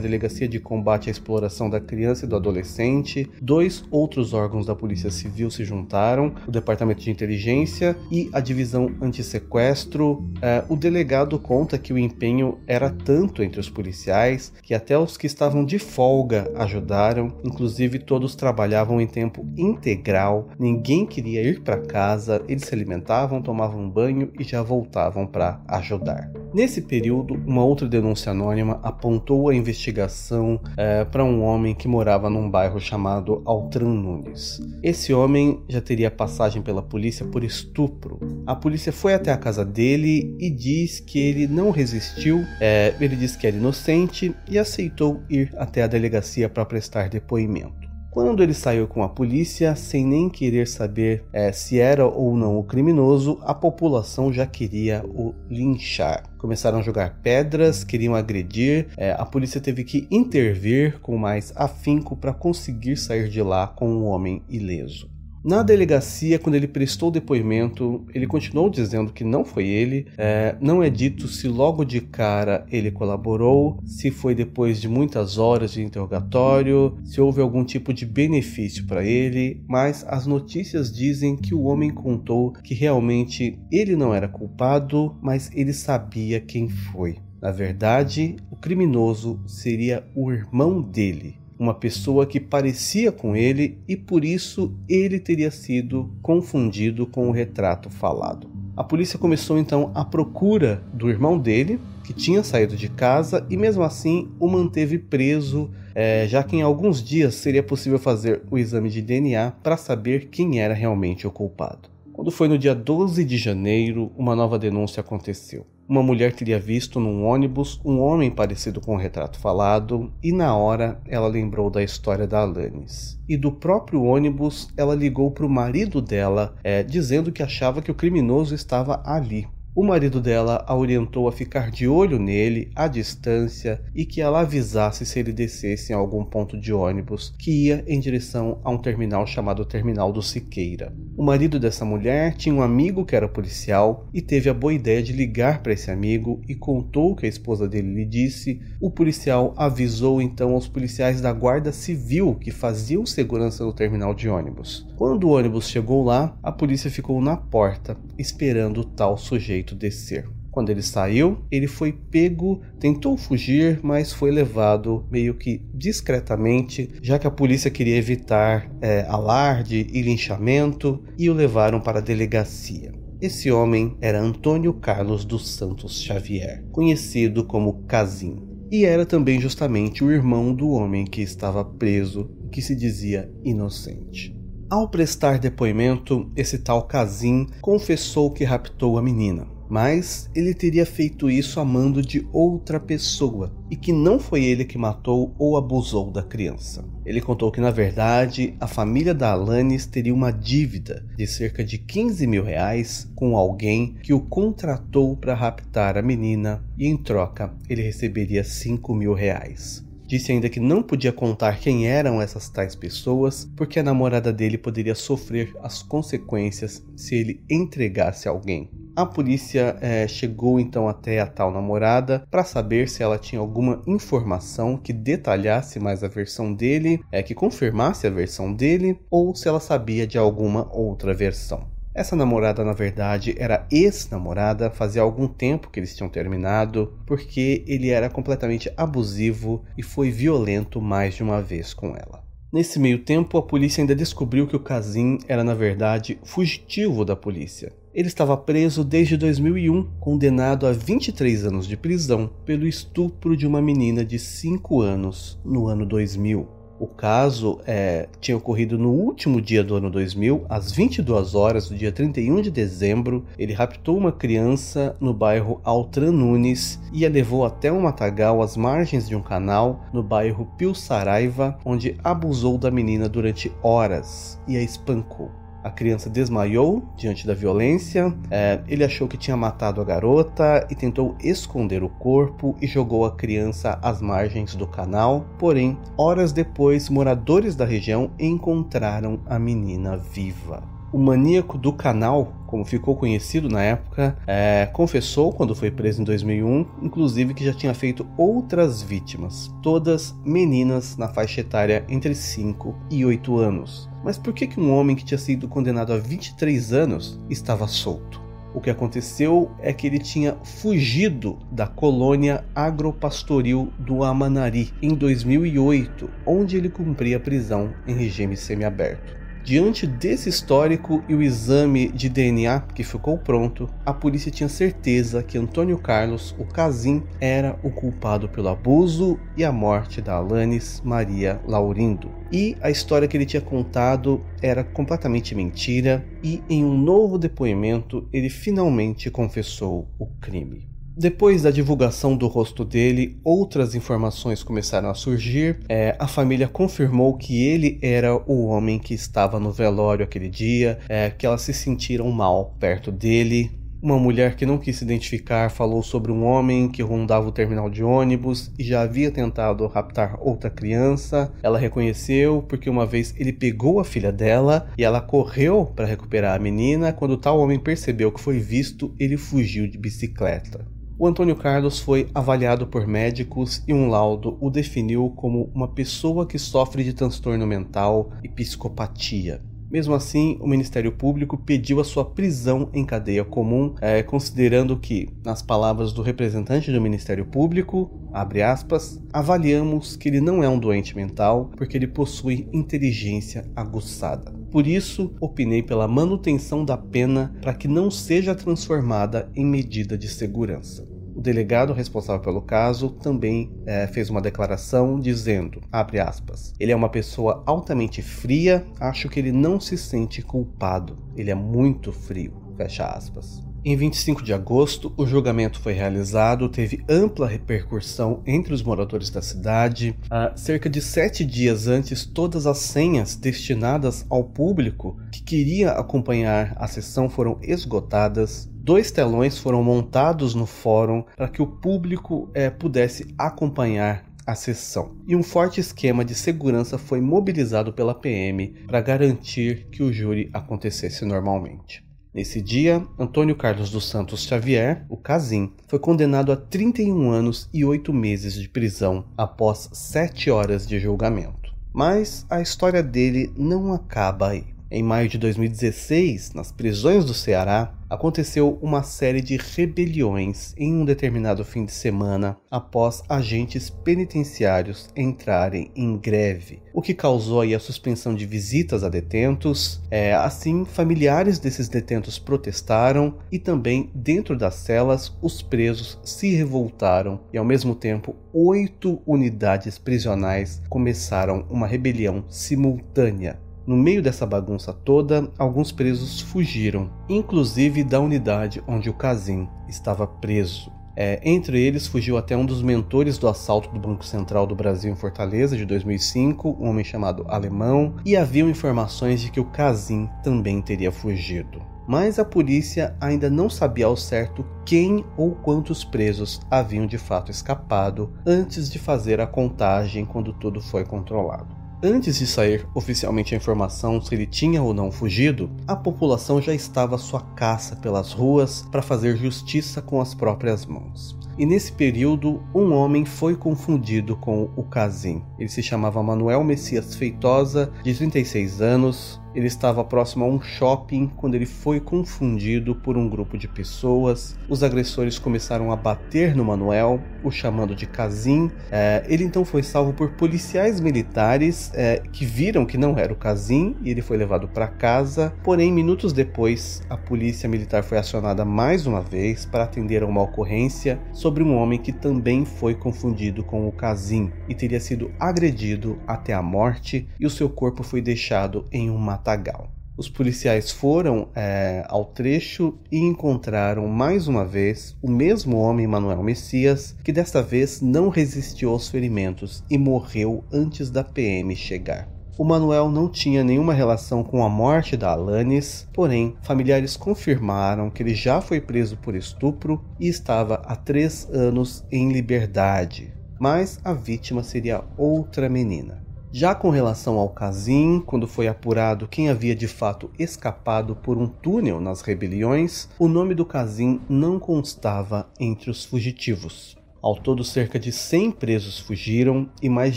Delegacia 0.00 0.46
de 0.46 0.60
Combate 0.60 1.08
à 1.08 1.10
Exploração 1.10 1.68
da 1.68 1.80
Criança 1.80 2.24
e 2.24 2.28
do 2.28 2.36
Adolescente, 2.36 3.28
dois 3.42 3.84
outros 3.90 4.34
órgãos 4.34 4.66
da 4.66 4.74
Polícia 4.74 5.10
Civil 5.10 5.50
se 5.50 5.64
juntaram, 5.64 6.32
o 6.46 6.50
Departamento 6.52 7.00
de 7.00 7.10
Inteligência 7.10 7.96
e 8.10 8.30
a 8.32 8.38
Divisão 8.38 8.88
Antissequestro. 9.02 10.24
É, 10.40 10.62
o 10.68 10.76
delegado 10.76 11.38
conta 11.40 11.76
que 11.76 11.92
o 11.92 11.98
empenho 11.98 12.58
era 12.68 12.88
tanto 12.88 13.42
entre 13.42 13.58
os 13.58 13.68
policiais 13.68 14.52
que 14.62 14.74
até 14.74 14.96
os 14.96 15.16
que 15.16 15.26
estavam 15.26 15.64
de 15.64 15.78
folga 15.80 16.48
ajudaram, 16.54 17.32
inclusive 17.44 17.98
todos 17.98 18.36
trabalhavam 18.36 19.00
em 19.00 19.08
tempo 19.08 19.44
integral, 19.56 20.50
ninguém 20.56 21.04
queria 21.04 21.42
ir 21.42 21.62
para 21.62 21.78
casa, 21.78 22.27
casa, 22.28 22.42
eles 22.46 22.64
se 22.64 22.74
alimentavam, 22.74 23.40
tomavam 23.40 23.88
banho 23.88 24.30
e 24.38 24.44
já 24.44 24.62
voltavam 24.62 25.26
para 25.26 25.60
ajudar. 25.66 26.30
Nesse 26.52 26.82
período, 26.82 27.34
uma 27.34 27.64
outra 27.64 27.88
denúncia 27.88 28.32
anônima 28.32 28.78
apontou 28.82 29.48
a 29.48 29.54
investigação 29.54 30.60
é, 30.76 31.04
para 31.04 31.24
um 31.24 31.42
homem 31.42 31.74
que 31.74 31.88
morava 31.88 32.28
num 32.28 32.50
bairro 32.50 32.80
chamado 32.80 33.42
Altran 33.44 33.94
Nunes. 33.94 34.60
Esse 34.82 35.12
homem 35.12 35.62
já 35.68 35.80
teria 35.80 36.10
passagem 36.10 36.62
pela 36.62 36.82
polícia 36.82 37.24
por 37.26 37.42
estupro. 37.44 38.18
A 38.46 38.54
polícia 38.54 38.92
foi 38.92 39.14
até 39.14 39.32
a 39.32 39.36
casa 39.36 39.64
dele 39.64 40.36
e 40.38 40.50
diz 40.50 41.00
que 41.00 41.18
ele 41.18 41.46
não 41.46 41.70
resistiu, 41.70 42.44
é, 42.60 42.94
ele 43.00 43.16
diz 43.16 43.36
que 43.36 43.46
era 43.46 43.56
inocente 43.56 44.34
e 44.48 44.58
aceitou 44.58 45.22
ir 45.28 45.52
até 45.56 45.82
a 45.82 45.86
delegacia 45.86 46.48
para 46.48 46.64
prestar 46.64 47.08
depoimento. 47.08 47.87
Quando 48.10 48.42
ele 48.42 48.54
saiu 48.54 48.88
com 48.88 49.02
a 49.02 49.08
polícia, 49.08 49.76
sem 49.76 50.04
nem 50.04 50.28
querer 50.30 50.66
saber 50.66 51.24
é, 51.32 51.52
se 51.52 51.78
era 51.78 52.06
ou 52.06 52.36
não 52.36 52.58
o 52.58 52.64
criminoso, 52.64 53.38
a 53.42 53.54
população 53.54 54.32
já 54.32 54.46
queria 54.46 55.04
o 55.04 55.34
linchar. 55.50 56.24
Começaram 56.38 56.78
a 56.78 56.82
jogar 56.82 57.20
pedras, 57.22 57.84
queriam 57.84 58.14
agredir, 58.14 58.88
é, 58.96 59.12
a 59.12 59.24
polícia 59.26 59.60
teve 59.60 59.84
que 59.84 60.08
intervir 60.10 60.98
com 61.00 61.18
mais 61.18 61.52
afinco 61.54 62.16
para 62.16 62.32
conseguir 62.32 62.96
sair 62.96 63.28
de 63.28 63.42
lá 63.42 63.66
com 63.66 63.88
o 63.88 64.02
um 64.02 64.04
homem 64.06 64.42
ileso. 64.48 65.17
Na 65.44 65.62
delegacia, 65.62 66.38
quando 66.38 66.56
ele 66.56 66.66
prestou 66.66 67.10
depoimento, 67.10 68.04
ele 68.12 68.26
continuou 68.26 68.68
dizendo 68.68 69.12
que 69.12 69.22
não 69.22 69.44
foi 69.44 69.68
ele. 69.68 70.06
É, 70.18 70.56
não 70.60 70.82
é 70.82 70.90
dito 70.90 71.28
se 71.28 71.46
logo 71.46 71.84
de 71.84 72.00
cara 72.00 72.66
ele 72.70 72.90
colaborou, 72.90 73.80
se 73.84 74.10
foi 74.10 74.34
depois 74.34 74.80
de 74.80 74.88
muitas 74.88 75.38
horas 75.38 75.72
de 75.72 75.82
interrogatório, 75.82 76.98
se 77.04 77.20
houve 77.20 77.40
algum 77.40 77.64
tipo 77.64 77.92
de 77.94 78.04
benefício 78.04 78.84
para 78.86 79.04
ele, 79.04 79.62
mas 79.68 80.04
as 80.08 80.26
notícias 80.26 80.92
dizem 80.92 81.36
que 81.36 81.54
o 81.54 81.62
homem 81.62 81.90
contou 81.90 82.52
que 82.52 82.74
realmente 82.74 83.58
ele 83.70 83.94
não 83.94 84.12
era 84.12 84.28
culpado, 84.28 85.16
mas 85.22 85.50
ele 85.54 85.72
sabia 85.72 86.40
quem 86.40 86.68
foi. 86.68 87.16
Na 87.40 87.52
verdade, 87.52 88.34
o 88.50 88.56
criminoso 88.56 89.40
seria 89.46 90.04
o 90.16 90.32
irmão 90.32 90.82
dele 90.82 91.37
uma 91.58 91.74
pessoa 91.74 92.26
que 92.26 92.38
parecia 92.38 93.10
com 93.10 93.34
ele 93.34 93.78
e 93.88 93.96
por 93.96 94.24
isso 94.24 94.72
ele 94.88 95.18
teria 95.18 95.50
sido 95.50 96.10
confundido 96.22 97.06
com 97.06 97.28
o 97.28 97.32
retrato 97.32 97.90
falado. 97.90 98.48
A 98.76 98.84
polícia 98.84 99.18
começou 99.18 99.58
então 99.58 99.90
a 99.92 100.04
procura 100.04 100.80
do 100.94 101.10
irmão 101.10 101.36
dele, 101.36 101.80
que 102.04 102.12
tinha 102.12 102.44
saído 102.44 102.76
de 102.76 102.88
casa 102.88 103.44
e 103.50 103.56
mesmo 103.56 103.82
assim 103.82 104.30
o 104.38 104.46
manteve 104.46 104.98
preso, 104.98 105.68
é, 105.94 106.28
já 106.28 106.44
que 106.44 106.56
em 106.56 106.62
alguns 106.62 107.02
dias 107.02 107.34
seria 107.34 107.62
possível 107.62 107.98
fazer 107.98 108.42
o 108.48 108.56
exame 108.56 108.88
de 108.88 109.02
DNA 109.02 109.50
para 109.64 109.76
saber 109.76 110.28
quem 110.30 110.60
era 110.60 110.74
realmente 110.74 111.26
o 111.26 111.30
culpado. 111.30 111.88
Quando 112.12 112.30
foi 112.30 112.46
no 112.46 112.56
dia 112.56 112.74
12 112.74 113.24
de 113.24 113.36
janeiro, 113.36 114.12
uma 114.16 114.36
nova 114.36 114.58
denúncia 114.58 115.00
aconteceu. 115.00 115.66
Uma 115.88 116.02
mulher 116.02 116.34
teria 116.34 116.58
visto 116.58 117.00
num 117.00 117.24
ônibus 117.24 117.80
um 117.82 117.98
homem 117.98 118.30
parecido 118.30 118.78
com 118.78 118.94
o 118.94 118.98
retrato 118.98 119.38
falado, 119.38 120.12
e 120.22 120.32
na 120.32 120.54
hora 120.54 121.00
ela 121.06 121.26
lembrou 121.26 121.70
da 121.70 121.82
história 121.82 122.26
da 122.26 122.40
Alanis. 122.40 123.18
E 123.26 123.38
do 123.38 123.50
próprio 123.50 124.02
ônibus 124.02 124.68
ela 124.76 124.94
ligou 124.94 125.30
para 125.30 125.46
o 125.46 125.50
marido 125.50 126.02
dela, 126.02 126.54
é, 126.62 126.82
dizendo 126.82 127.32
que 127.32 127.42
achava 127.42 127.80
que 127.80 127.90
o 127.90 127.94
criminoso 127.94 128.54
estava 128.54 129.00
ali. 129.02 129.48
O 129.74 129.84
marido 129.84 130.20
dela 130.20 130.64
a 130.66 130.74
orientou 130.74 131.28
a 131.28 131.32
ficar 131.32 131.70
de 131.70 131.86
olho 131.86 132.18
nele, 132.18 132.70
à 132.74 132.88
distância, 132.88 133.80
e 133.94 134.04
que 134.04 134.20
ela 134.20 134.40
avisasse 134.40 135.06
se 135.06 135.20
ele 135.20 135.32
descesse 135.32 135.92
em 135.92 135.94
algum 135.94 136.24
ponto 136.24 136.58
de 136.58 136.72
ônibus 136.72 137.32
que 137.38 137.66
ia 137.66 137.84
em 137.86 138.00
direção 138.00 138.60
a 138.64 138.70
um 138.70 138.78
terminal 138.78 139.24
chamado 139.26 139.64
Terminal 139.64 140.12
do 140.12 140.20
Siqueira. 140.20 140.92
O 141.16 141.22
marido 141.22 141.60
dessa 141.60 141.84
mulher 141.84 142.34
tinha 142.34 142.54
um 142.54 142.62
amigo 142.62 143.04
que 143.04 143.14
era 143.14 143.28
policial 143.28 144.08
e 144.12 144.20
teve 144.20 144.50
a 144.50 144.54
boa 144.54 144.74
ideia 144.74 145.02
de 145.02 145.12
ligar 145.12 145.62
para 145.62 145.72
esse 145.72 145.90
amigo 145.90 146.40
e 146.48 146.56
contou 146.56 147.12
o 147.12 147.16
que 147.16 147.26
a 147.26 147.28
esposa 147.28 147.68
dele 147.68 147.94
lhe 147.94 148.04
disse. 148.04 148.60
O 148.80 148.90
policial 148.90 149.54
avisou 149.56 150.20
então 150.20 150.54
aos 150.54 150.66
policiais 150.66 151.20
da 151.20 151.32
Guarda 151.32 151.70
Civil 151.70 152.34
que 152.34 152.50
faziam 152.50 153.06
segurança 153.06 153.64
no 153.64 153.72
terminal 153.72 154.12
de 154.12 154.28
ônibus. 154.28 154.87
Quando 154.98 155.28
o 155.28 155.30
ônibus 155.30 155.68
chegou 155.68 156.02
lá, 156.02 156.36
a 156.42 156.50
polícia 156.50 156.90
ficou 156.90 157.20
na 157.20 157.36
porta 157.36 157.96
esperando 158.18 158.80
o 158.80 158.84
tal 158.84 159.16
sujeito 159.16 159.76
descer. 159.76 160.28
Quando 160.50 160.70
ele 160.70 160.82
saiu, 160.82 161.38
ele 161.52 161.68
foi 161.68 161.92
pego, 161.92 162.60
tentou 162.80 163.16
fugir, 163.16 163.78
mas 163.80 164.12
foi 164.12 164.32
levado 164.32 165.06
meio 165.08 165.34
que 165.34 165.62
discretamente, 165.72 166.90
já 167.00 167.16
que 167.16 167.28
a 167.28 167.30
polícia 167.30 167.70
queria 167.70 167.94
evitar 167.94 168.68
é, 168.80 169.06
alarde 169.08 169.86
e 169.92 170.02
linchamento, 170.02 171.00
e 171.16 171.30
o 171.30 171.32
levaram 171.32 171.80
para 171.80 172.00
a 172.00 172.02
delegacia. 172.02 172.92
Esse 173.20 173.52
homem 173.52 173.96
era 174.00 174.20
Antônio 174.20 174.74
Carlos 174.74 175.24
dos 175.24 175.48
Santos 175.48 176.02
Xavier, 176.02 176.64
conhecido 176.72 177.44
como 177.44 177.84
Casim, 177.84 178.42
e 178.68 178.84
era 178.84 179.06
também 179.06 179.40
justamente 179.40 180.02
o 180.02 180.10
irmão 180.10 180.52
do 180.52 180.70
homem 180.70 181.04
que 181.04 181.22
estava 181.22 181.64
preso 181.64 182.28
que 182.50 182.60
se 182.60 182.74
dizia 182.74 183.30
inocente. 183.44 184.37
Ao 184.70 184.86
prestar 184.86 185.38
depoimento, 185.38 186.30
esse 186.36 186.58
tal 186.58 186.82
Casim 186.82 187.46
confessou 187.62 188.30
que 188.30 188.44
raptou 188.44 188.98
a 188.98 189.02
menina. 189.02 189.46
mas 189.70 190.30
ele 190.34 190.54
teria 190.54 190.86
feito 190.86 191.28
isso 191.28 191.60
amando 191.60 192.00
de 192.00 192.26
outra 192.32 192.80
pessoa 192.80 193.52
e 193.70 193.76
que 193.76 193.92
não 193.92 194.18
foi 194.18 194.42
ele 194.42 194.64
que 194.64 194.78
matou 194.78 195.34
ou 195.38 195.56
abusou 195.58 196.10
da 196.10 196.22
criança. 196.22 196.84
Ele 197.04 197.20
contou 197.20 197.52
que, 197.52 197.60
na 197.60 197.70
verdade, 197.70 198.54
a 198.58 198.66
família 198.66 199.14
da 199.14 199.32
Alanis 199.32 199.84
teria 199.84 200.14
uma 200.14 200.32
dívida 200.32 201.04
de 201.16 201.26
cerca 201.26 201.62
de 201.62 201.76
15 201.76 202.26
mil 202.26 202.42
reais 202.42 203.10
com 203.14 203.36
alguém 203.36 203.94
que 204.02 204.14
o 204.14 204.20
contratou 204.20 205.16
para 205.16 205.34
raptar 205.34 205.98
a 205.98 206.02
menina 206.02 206.64
e, 206.78 206.86
em 206.86 206.96
troca, 206.96 207.52
ele 207.68 207.82
receberia 207.82 208.42
5 208.42 208.94
mil 208.94 209.12
reais. 209.12 209.86
Disse 210.08 210.32
ainda 210.32 210.48
que 210.48 210.58
não 210.58 210.82
podia 210.82 211.12
contar 211.12 211.60
quem 211.60 211.86
eram 211.86 212.22
essas 212.22 212.48
tais 212.48 212.74
pessoas, 212.74 213.46
porque 213.54 213.78
a 213.78 213.82
namorada 213.82 214.32
dele 214.32 214.56
poderia 214.56 214.94
sofrer 214.94 215.54
as 215.62 215.82
consequências 215.82 216.82
se 216.96 217.14
ele 217.14 217.44
entregasse 217.50 218.26
alguém. 218.26 218.70
A 218.96 219.04
polícia 219.04 219.76
é, 219.82 220.08
chegou 220.08 220.58
então 220.58 220.88
até 220.88 221.20
a 221.20 221.26
tal 221.26 221.52
namorada 221.52 222.26
para 222.30 222.42
saber 222.42 222.88
se 222.88 223.02
ela 223.02 223.18
tinha 223.18 223.38
alguma 223.38 223.82
informação 223.86 224.78
que 224.78 224.94
detalhasse 224.94 225.78
mais 225.78 226.02
a 226.02 226.08
versão 226.08 226.54
dele, 226.54 227.00
é, 227.12 227.22
que 227.22 227.34
confirmasse 227.34 228.06
a 228.06 228.10
versão 228.10 228.50
dele, 228.50 228.98
ou 229.10 229.34
se 229.34 229.46
ela 229.46 229.60
sabia 229.60 230.06
de 230.06 230.16
alguma 230.16 230.74
outra 230.74 231.12
versão. 231.12 231.77
Essa 231.98 232.14
namorada, 232.14 232.64
na 232.64 232.74
verdade, 232.74 233.34
era 233.36 233.66
ex-namorada, 233.72 234.70
fazia 234.70 235.02
algum 235.02 235.26
tempo 235.26 235.68
que 235.68 235.80
eles 235.80 235.96
tinham 235.96 236.08
terminado, 236.08 236.92
porque 237.04 237.64
ele 237.66 237.90
era 237.90 238.08
completamente 238.08 238.72
abusivo 238.76 239.64
e 239.76 239.82
foi 239.82 240.08
violento 240.08 240.80
mais 240.80 241.16
de 241.16 241.24
uma 241.24 241.42
vez 241.42 241.74
com 241.74 241.88
ela. 241.88 242.22
Nesse 242.52 242.78
meio 242.78 243.00
tempo, 243.00 243.36
a 243.36 243.42
polícia 243.42 243.82
ainda 243.82 243.96
descobriu 243.96 244.46
que 244.46 244.54
o 244.54 244.60
Kazim 244.60 245.18
era, 245.26 245.42
na 245.42 245.54
verdade, 245.54 246.20
fugitivo 246.22 247.04
da 247.04 247.16
polícia. 247.16 247.72
Ele 247.92 248.06
estava 248.06 248.36
preso 248.36 248.84
desde 248.84 249.16
2001, 249.16 249.82
condenado 249.98 250.68
a 250.68 250.72
23 250.72 251.46
anos 251.46 251.66
de 251.66 251.76
prisão 251.76 252.30
pelo 252.46 252.64
estupro 252.64 253.36
de 253.36 253.44
uma 253.44 253.60
menina 253.60 254.04
de 254.04 254.20
5 254.20 254.82
anos 254.82 255.36
no 255.44 255.66
ano 255.66 255.84
2000. 255.84 256.57
O 256.80 256.86
caso 256.86 257.58
é, 257.66 258.08
tinha 258.20 258.36
ocorrido 258.36 258.78
no 258.78 258.90
último 258.90 259.40
dia 259.40 259.64
do 259.64 259.74
ano 259.74 259.90
2000, 259.90 260.46
às 260.48 260.70
22 260.70 261.34
horas 261.34 261.68
do 261.68 261.74
dia 261.74 261.90
31 261.90 262.40
de 262.40 262.50
dezembro. 262.50 263.24
Ele 263.36 263.52
raptou 263.52 263.96
uma 263.96 264.12
criança 264.12 264.94
no 265.00 265.12
bairro 265.12 265.60
Altran 265.64 266.12
Nunes 266.12 266.80
e 266.92 267.04
a 267.04 267.08
levou 267.08 267.44
até 267.44 267.72
um 267.72 267.80
matagal 267.80 268.40
às 268.40 268.56
margens 268.56 269.08
de 269.08 269.16
um 269.16 269.22
canal 269.22 269.84
no 269.92 270.02
bairro 270.02 270.46
Pio 270.56 270.74
Saraiva, 270.74 271.58
onde 271.64 271.96
abusou 272.04 272.56
da 272.56 272.70
menina 272.70 273.08
durante 273.08 273.52
horas 273.60 274.40
e 274.46 274.56
a 274.56 274.62
espancou. 274.62 275.47
A 275.62 275.70
criança 275.70 276.08
desmaiou 276.08 276.82
diante 276.96 277.26
da 277.26 277.34
violência. 277.34 278.14
É, 278.30 278.60
ele 278.68 278.84
achou 278.84 279.08
que 279.08 279.16
tinha 279.16 279.36
matado 279.36 279.80
a 279.80 279.84
garota 279.84 280.66
e 280.70 280.74
tentou 280.74 281.16
esconder 281.20 281.82
o 281.82 281.88
corpo 281.88 282.56
e 282.60 282.66
jogou 282.66 283.04
a 283.04 283.14
criança 283.14 283.78
às 283.82 284.00
margens 284.00 284.54
do 284.54 284.66
canal. 284.66 285.26
Porém, 285.38 285.76
horas 285.96 286.32
depois, 286.32 286.88
moradores 286.88 287.56
da 287.56 287.64
região 287.64 288.10
encontraram 288.18 289.20
a 289.26 289.38
menina 289.38 289.96
viva. 289.96 290.77
O 290.90 290.96
maníaco 290.98 291.58
do 291.58 291.70
canal, 291.70 292.32
como 292.46 292.64
ficou 292.64 292.96
conhecido 292.96 293.46
na 293.46 293.62
época, 293.62 294.16
é, 294.26 294.66
confessou 294.72 295.30
quando 295.34 295.54
foi 295.54 295.70
preso 295.70 296.00
em 296.00 296.04
2001, 296.04 296.66
inclusive 296.82 297.34
que 297.34 297.44
já 297.44 297.52
tinha 297.52 297.74
feito 297.74 298.06
outras 298.16 298.82
vítimas, 298.82 299.54
todas 299.62 300.14
meninas 300.24 300.96
na 300.96 301.06
faixa 301.06 301.42
etária 301.42 301.84
entre 301.90 302.14
5 302.14 302.74
e 302.90 303.04
8 303.04 303.36
anos. 303.36 303.86
Mas 304.02 304.16
por 304.16 304.32
que, 304.32 304.46
que 304.46 304.58
um 304.58 304.72
homem 304.72 304.96
que 304.96 305.04
tinha 305.04 305.18
sido 305.18 305.46
condenado 305.46 305.92
a 305.92 305.98
23 305.98 306.72
anos 306.72 307.20
estava 307.28 307.68
solto? 307.68 308.22
O 308.54 308.60
que 308.60 308.70
aconteceu 308.70 309.50
é 309.60 309.74
que 309.74 309.86
ele 309.86 309.98
tinha 309.98 310.38
fugido 310.42 311.38
da 311.52 311.66
colônia 311.66 312.46
agropastoril 312.54 313.70
do 313.78 314.02
Amanari 314.02 314.72
em 314.80 314.94
2008, 314.94 316.08
onde 316.24 316.56
ele 316.56 316.70
cumpria 316.70 317.20
prisão 317.20 317.74
em 317.86 317.92
regime 317.92 318.38
semiaberto. 318.38 319.17
Diante 319.44 319.86
desse 319.86 320.28
histórico 320.28 321.02
e 321.08 321.14
o 321.14 321.22
exame 321.22 321.90
de 321.90 322.08
DNA 322.08 322.60
que 322.74 322.84
ficou 322.84 323.16
pronto, 323.16 323.68
a 323.84 323.94
polícia 323.94 324.30
tinha 324.30 324.48
certeza 324.48 325.22
que 325.22 325.38
Antônio 325.38 325.78
Carlos, 325.78 326.34
o 326.38 326.44
Casim, 326.44 327.02
era 327.20 327.58
o 327.62 327.70
culpado 327.70 328.28
pelo 328.28 328.48
abuso 328.48 329.18
e 329.36 329.44
a 329.44 329.50
morte 329.50 330.02
da 330.02 330.14
Alanis 330.14 330.82
Maria 330.84 331.40
Laurindo. 331.46 332.10
E 332.30 332.56
a 332.60 332.70
história 332.70 333.08
que 333.08 333.16
ele 333.16 333.24
tinha 333.24 333.40
contado 333.40 334.22
era 334.42 334.62
completamente 334.62 335.34
mentira, 335.34 336.04
e 336.22 336.42
em 336.48 336.62
um 336.62 336.76
novo 336.76 337.16
depoimento 337.16 338.06
ele 338.12 338.28
finalmente 338.28 339.10
confessou 339.10 339.88
o 339.98 340.06
crime. 340.20 340.77
Depois 341.00 341.42
da 341.42 341.52
divulgação 341.52 342.16
do 342.16 342.26
rosto 342.26 342.64
dele, 342.64 343.20
outras 343.22 343.76
informações 343.76 344.42
começaram 344.42 344.90
a 344.90 344.94
surgir. 344.94 345.60
É, 345.68 345.94
a 345.96 346.08
família 346.08 346.48
confirmou 346.48 347.16
que 347.16 347.40
ele 347.40 347.78
era 347.80 348.16
o 348.16 348.46
homem 348.46 348.80
que 348.80 348.94
estava 348.94 349.38
no 349.38 349.52
velório 349.52 350.04
aquele 350.04 350.28
dia, 350.28 350.80
é, 350.88 351.08
que 351.08 351.24
elas 351.24 351.42
se 351.42 351.54
sentiram 351.54 352.10
mal 352.10 352.56
perto 352.58 352.90
dele. 352.90 353.48
Uma 353.80 353.96
mulher 353.96 354.34
que 354.34 354.44
não 354.44 354.58
quis 354.58 354.74
se 354.74 354.84
identificar 354.84 355.52
falou 355.52 355.84
sobre 355.84 356.10
um 356.10 356.24
homem 356.24 356.68
que 356.68 356.82
rondava 356.82 357.28
o 357.28 357.32
terminal 357.32 357.70
de 357.70 357.84
ônibus 357.84 358.50
e 358.58 358.64
já 358.64 358.82
havia 358.82 359.12
tentado 359.12 359.68
raptar 359.68 360.18
outra 360.20 360.50
criança. 360.50 361.32
Ela 361.44 361.60
reconheceu 361.60 362.42
porque 362.48 362.68
uma 362.68 362.84
vez 362.84 363.14
ele 363.16 363.32
pegou 363.32 363.78
a 363.78 363.84
filha 363.84 364.10
dela 364.10 364.68
e 364.76 364.82
ela 364.82 365.00
correu 365.00 365.64
para 365.64 365.86
recuperar 365.86 366.34
a 366.34 366.42
menina. 366.42 366.92
Quando 366.92 367.16
tal 367.16 367.38
homem 367.38 367.56
percebeu 367.56 368.10
que 368.10 368.20
foi 368.20 368.40
visto, 368.40 368.92
ele 368.98 369.16
fugiu 369.16 369.68
de 369.68 369.78
bicicleta. 369.78 370.66
O 371.00 371.06
Antônio 371.06 371.36
Carlos 371.36 371.78
foi 371.78 372.08
avaliado 372.12 372.66
por 372.66 372.84
médicos 372.84 373.62
e 373.68 373.72
um 373.72 373.88
laudo 373.88 374.36
o 374.40 374.50
definiu 374.50 375.12
como 375.14 375.48
uma 375.54 375.68
pessoa 375.68 376.26
que 376.26 376.40
sofre 376.40 376.82
de 376.82 376.92
transtorno 376.92 377.46
mental 377.46 378.10
e 378.20 378.28
psicopatia. 378.28 379.40
Mesmo 379.70 379.94
assim, 379.94 380.36
o 380.40 380.46
Ministério 380.48 380.90
Público 380.90 381.38
pediu 381.38 381.78
a 381.78 381.84
sua 381.84 382.04
prisão 382.04 382.68
em 382.72 382.84
cadeia 382.84 383.24
comum, 383.24 383.76
é, 383.80 384.02
considerando 384.02 384.76
que, 384.76 385.08
nas 385.24 385.40
palavras 385.40 385.92
do 385.92 386.02
representante 386.02 386.72
do 386.72 386.80
Ministério 386.80 387.26
Público, 387.26 387.88
aspas, 388.12 389.00
avaliamos 389.12 389.94
que 389.94 390.08
ele 390.08 390.20
não 390.20 390.42
é 390.42 390.48
um 390.48 390.58
doente 390.58 390.96
mental 390.96 391.50
porque 391.56 391.76
ele 391.76 391.86
possui 391.86 392.48
inteligência 392.52 393.44
aguçada. 393.54 394.32
Por 394.50 394.66
isso, 394.66 395.14
opinei 395.20 395.62
pela 395.62 395.86
manutenção 395.86 396.64
da 396.64 396.76
pena 396.76 397.36
para 397.42 397.52
que 397.52 397.68
não 397.68 397.90
seja 397.90 398.34
transformada 398.34 399.30
em 399.36 399.44
medida 399.44 399.96
de 399.98 400.08
segurança. 400.08 400.87
O 401.18 401.20
delegado 401.20 401.72
responsável 401.72 402.22
pelo 402.22 402.40
caso 402.40 402.90
também 402.90 403.50
é, 403.66 403.88
fez 403.88 404.08
uma 404.08 404.20
declaração 404.20 405.00
dizendo, 405.00 405.60
abre 405.72 405.98
aspas, 405.98 406.54
ele 406.60 406.70
é 406.70 406.76
uma 406.76 406.88
pessoa 406.88 407.42
altamente 407.44 408.00
fria, 408.00 408.64
acho 408.78 409.08
que 409.08 409.18
ele 409.18 409.32
não 409.32 409.58
se 409.58 409.76
sente 409.76 410.22
culpado, 410.22 410.96
ele 411.16 411.32
é 411.32 411.34
muito 411.34 411.90
frio, 411.90 412.34
fecha 412.56 412.84
aspas. 412.86 413.42
Em 413.64 413.76
25 413.76 414.22
de 414.22 414.32
agosto, 414.32 414.94
o 414.96 415.04
julgamento 415.04 415.60
foi 415.60 415.72
realizado, 415.72 416.48
teve 416.48 416.84
ampla 416.88 417.26
repercussão 417.26 418.22
entre 418.24 418.54
os 418.54 418.62
moradores 418.62 419.10
da 419.10 419.20
cidade. 419.20 419.96
Ah, 420.08 420.32
cerca 420.36 420.70
de 420.70 420.80
sete 420.80 421.24
dias 421.24 421.66
antes, 421.66 422.06
todas 422.06 422.46
as 422.46 422.58
senhas 422.58 423.16
destinadas 423.16 424.06
ao 424.08 424.22
público 424.22 424.96
que 425.10 425.22
queria 425.22 425.72
acompanhar 425.72 426.54
a 426.56 426.68
sessão 426.68 427.10
foram 427.10 427.38
esgotadas. 427.42 428.48
Dois 428.68 428.90
telões 428.90 429.38
foram 429.38 429.64
montados 429.64 430.34
no 430.34 430.44
fórum 430.44 431.02
para 431.16 431.26
que 431.26 431.40
o 431.40 431.46
público 431.46 432.28
eh, 432.34 432.50
pudesse 432.50 433.14
acompanhar 433.16 434.04
a 434.26 434.34
sessão. 434.34 434.94
E 435.06 435.16
um 435.16 435.22
forte 435.22 435.58
esquema 435.58 436.04
de 436.04 436.14
segurança 436.14 436.76
foi 436.76 437.00
mobilizado 437.00 437.72
pela 437.72 437.94
PM 437.94 438.48
para 438.66 438.82
garantir 438.82 439.68
que 439.72 439.82
o 439.82 439.90
júri 439.90 440.28
acontecesse 440.34 441.02
normalmente. 441.06 441.82
Nesse 442.12 442.42
dia, 442.42 442.86
Antônio 442.98 443.34
Carlos 443.34 443.70
dos 443.70 443.88
Santos 443.88 444.24
Xavier, 444.24 444.84
o 444.90 444.98
Casim, 444.98 445.50
foi 445.66 445.78
condenado 445.78 446.30
a 446.30 446.36
31 446.36 447.10
anos 447.10 447.48
e 447.54 447.64
8 447.64 447.90
meses 447.90 448.34
de 448.34 448.50
prisão 448.50 449.06
após 449.16 449.70
7 449.72 450.30
horas 450.30 450.66
de 450.66 450.78
julgamento. 450.78 451.54
Mas 451.72 452.26
a 452.28 452.42
história 452.42 452.82
dele 452.82 453.32
não 453.34 453.72
acaba 453.72 454.28
aí. 454.28 454.57
Em 454.70 454.82
maio 454.82 455.08
de 455.08 455.16
2016, 455.16 456.34
nas 456.34 456.52
prisões 456.52 457.02
do 457.02 457.14
Ceará, 457.14 457.72
aconteceu 457.88 458.58
uma 458.60 458.82
série 458.82 459.22
de 459.22 459.38
rebeliões 459.38 460.52
em 460.58 460.74
um 460.74 460.84
determinado 460.84 461.42
fim 461.42 461.64
de 461.64 461.72
semana 461.72 462.36
após 462.50 463.02
agentes 463.08 463.70
penitenciários 463.70 464.90
entrarem 464.94 465.70
em 465.74 465.96
greve, 465.96 466.60
o 466.74 466.82
que 466.82 466.92
causou 466.92 467.40
a 467.40 467.58
suspensão 467.58 468.14
de 468.14 468.26
visitas 468.26 468.84
a 468.84 468.90
detentos. 468.90 469.80
É, 469.90 470.12
assim, 470.12 470.66
familiares 470.66 471.38
desses 471.38 471.66
detentos 471.66 472.18
protestaram 472.18 473.14
e 473.32 473.38
também 473.38 473.90
dentro 473.94 474.36
das 474.36 474.56
celas 474.56 475.16
os 475.22 475.40
presos 475.40 475.98
se 476.04 476.34
revoltaram 476.34 477.20
e 477.32 477.38
ao 477.38 477.44
mesmo 477.44 477.74
tempo 477.74 478.14
oito 478.34 479.00
unidades 479.06 479.78
prisionais 479.78 480.60
começaram 480.68 481.46
uma 481.48 481.66
rebelião 481.66 482.22
simultânea 482.28 483.47
No 483.68 483.76
meio 483.76 484.02
dessa 484.02 484.24
bagunça 484.24 484.72
toda, 484.72 485.30
alguns 485.38 485.70
presos 485.70 486.22
fugiram, 486.22 486.90
inclusive 487.06 487.84
da 487.84 488.00
unidade 488.00 488.62
onde 488.66 488.88
o 488.88 488.94
Kazim 488.94 489.46
estava 489.68 490.06
preso. 490.06 490.72
É, 490.96 491.20
entre 491.22 491.60
eles 491.60 491.86
fugiu 491.86 492.16
até 492.16 492.34
um 492.34 492.46
dos 492.46 492.62
mentores 492.62 493.18
do 493.18 493.28
assalto 493.28 493.68
do 493.68 493.78
Banco 493.78 494.06
Central 494.06 494.46
do 494.46 494.56
Brasil 494.56 494.90
em 494.90 494.96
Fortaleza 494.96 495.54
de 495.54 495.66
2005, 495.66 496.56
um 496.58 496.66
homem 496.66 496.82
chamado 496.82 497.26
Alemão, 497.28 497.96
e 498.06 498.16
haviam 498.16 498.48
informações 498.48 499.20
de 499.20 499.30
que 499.30 499.38
o 499.38 499.44
Kazim 499.44 500.08
também 500.24 500.62
teria 500.62 500.90
fugido. 500.90 501.60
Mas 501.86 502.18
a 502.18 502.24
polícia 502.24 502.96
ainda 502.98 503.28
não 503.28 503.50
sabia 503.50 503.84
ao 503.84 503.98
certo 503.98 504.46
quem 504.64 505.04
ou 505.14 505.32
quantos 505.32 505.84
presos 505.84 506.40
haviam 506.50 506.86
de 506.86 506.96
fato 506.96 507.30
escapado 507.30 508.14
antes 508.24 508.70
de 508.70 508.78
fazer 508.78 509.20
a 509.20 509.26
contagem 509.26 510.06
quando 510.06 510.32
tudo 510.32 510.58
foi 510.58 510.86
controlado. 510.86 511.57
Antes 511.80 512.18
de 512.18 512.26
sair 512.26 512.66
oficialmente 512.74 513.34
a 513.34 513.36
informação 513.36 514.00
se 514.00 514.12
ele 514.12 514.26
tinha 514.26 514.60
ou 514.60 514.74
não 514.74 514.90
fugido, 514.90 515.48
a 515.64 515.76
população 515.76 516.42
já 516.42 516.52
estava 516.52 516.96
à 516.96 516.98
sua 516.98 517.20
caça 517.36 517.76
pelas 517.76 518.12
ruas 518.12 518.66
para 518.72 518.82
fazer 518.82 519.16
justiça 519.16 519.80
com 519.80 520.00
as 520.00 520.12
próprias 520.12 520.66
mãos. 520.66 521.16
E 521.38 521.46
nesse 521.46 521.70
período, 521.70 522.42
um 522.52 522.72
homem 522.72 523.04
foi 523.04 523.36
confundido 523.36 524.16
com 524.16 524.50
o 524.56 524.64
Casim. 524.64 525.22
Ele 525.38 525.48
se 525.48 525.62
chamava 525.62 526.02
Manuel 526.02 526.42
Messias 526.42 526.96
Feitosa, 526.96 527.72
de 527.84 527.94
36 527.94 528.60
anos, 528.60 529.20
ele 529.34 529.46
estava 529.46 529.84
próximo 529.84 530.24
a 530.24 530.28
um 530.28 530.40
shopping 530.40 531.10
quando 531.16 531.34
ele 531.34 531.46
foi 531.46 531.80
confundido 531.80 532.74
por 532.74 532.96
um 532.96 533.08
grupo 533.08 533.36
de 533.36 533.46
pessoas. 533.46 534.36
Os 534.48 534.62
agressores 534.62 535.18
começaram 535.18 535.70
a 535.70 535.76
bater 535.76 536.34
no 536.34 536.44
Manuel, 536.44 537.00
o 537.22 537.30
chamando 537.30 537.74
de 537.74 537.86
Casim. 537.86 538.50
É, 538.70 539.04
ele 539.08 539.24
então 539.24 539.44
foi 539.44 539.62
salvo 539.62 539.92
por 539.92 540.10
policiais 540.10 540.80
militares 540.80 541.70
é, 541.74 542.02
que 542.12 542.24
viram 542.24 542.64
que 542.64 542.78
não 542.78 542.98
era 542.98 543.12
o 543.12 543.16
Casim 543.16 543.76
e 543.82 543.90
ele 543.90 544.02
foi 544.02 544.16
levado 544.16 544.48
para 544.48 544.66
casa. 544.66 545.32
Porém, 545.42 545.72
minutos 545.72 546.12
depois, 546.12 546.82
a 546.88 546.96
polícia 546.96 547.48
militar 547.48 547.82
foi 547.82 547.98
acionada 547.98 548.44
mais 548.44 548.86
uma 548.86 549.00
vez 549.00 549.44
para 549.44 549.64
atender 549.64 550.02
a 550.02 550.06
uma 550.06 550.22
ocorrência 550.22 550.98
sobre 551.12 551.42
um 551.42 551.56
homem 551.56 551.78
que 551.78 551.92
também 551.92 552.44
foi 552.44 552.74
confundido 552.74 553.42
com 553.44 553.68
o 553.68 553.72
Casim 553.72 554.30
e 554.48 554.54
teria 554.54 554.80
sido 554.80 555.10
agredido 555.18 555.98
até 556.06 556.32
a 556.32 556.42
morte 556.42 557.06
e 557.18 557.26
o 557.26 557.30
seu 557.30 557.48
corpo 557.48 557.82
foi 557.82 558.00
deixado 558.00 558.64
em 558.72 558.90
um 558.90 558.98
matagal. 559.18 559.68
Os 559.96 560.08
policiais 560.08 560.70
foram 560.70 561.28
é, 561.34 561.84
ao 561.88 562.04
trecho 562.04 562.78
e 562.90 562.98
encontraram 562.98 563.88
mais 563.88 564.28
uma 564.28 564.44
vez 564.44 564.96
o 565.02 565.10
mesmo 565.10 565.56
homem, 565.56 565.88
Manuel 565.88 566.22
Messias, 566.22 566.94
que 567.02 567.12
desta 567.12 567.42
vez 567.42 567.80
não 567.80 568.08
resistiu 568.08 568.70
aos 568.70 568.88
ferimentos 568.88 569.64
e 569.68 569.76
morreu 569.76 570.44
antes 570.52 570.88
da 570.88 571.02
PM 571.02 571.54
chegar. 571.56 572.08
O 572.38 572.44
Manuel 572.44 572.88
não 572.88 573.08
tinha 573.08 573.42
nenhuma 573.42 573.74
relação 573.74 574.22
com 574.22 574.44
a 574.44 574.48
morte 574.48 574.96
da 574.96 575.10
Alanis, 575.10 575.88
porém, 575.92 576.36
familiares 576.42 576.96
confirmaram 576.96 577.90
que 577.90 578.00
ele 578.00 578.14
já 578.14 578.40
foi 578.40 578.60
preso 578.60 578.96
por 578.98 579.16
estupro 579.16 579.84
e 579.98 580.06
estava 580.06 580.62
há 580.64 580.76
três 580.76 581.28
anos 581.32 581.84
em 581.90 582.12
liberdade. 582.12 583.12
Mas 583.40 583.80
a 583.82 583.92
vítima 583.92 584.44
seria 584.44 584.84
outra 584.96 585.48
menina. 585.48 586.07
Já 586.30 586.54
com 586.54 586.68
relação 586.68 587.16
ao 587.16 587.30
Casim, 587.30 588.02
quando 588.04 588.28
foi 588.28 588.48
apurado 588.48 589.08
quem 589.08 589.30
havia 589.30 589.56
de 589.56 589.66
fato 589.66 590.10
escapado 590.18 590.94
por 590.94 591.16
um 591.16 591.26
túnel 591.26 591.80
nas 591.80 592.02
rebeliões, 592.02 592.86
o 592.98 593.08
nome 593.08 593.34
do 593.34 593.46
Casim 593.46 593.98
não 594.10 594.38
constava 594.38 595.26
entre 595.40 595.70
os 595.70 595.86
fugitivos. 595.86 596.76
Ao 597.00 597.16
todo, 597.16 597.42
cerca 597.42 597.78
de 597.78 597.90
100 597.90 598.32
presos 598.32 598.78
fugiram 598.78 599.48
e 599.62 599.70
mais 599.70 599.96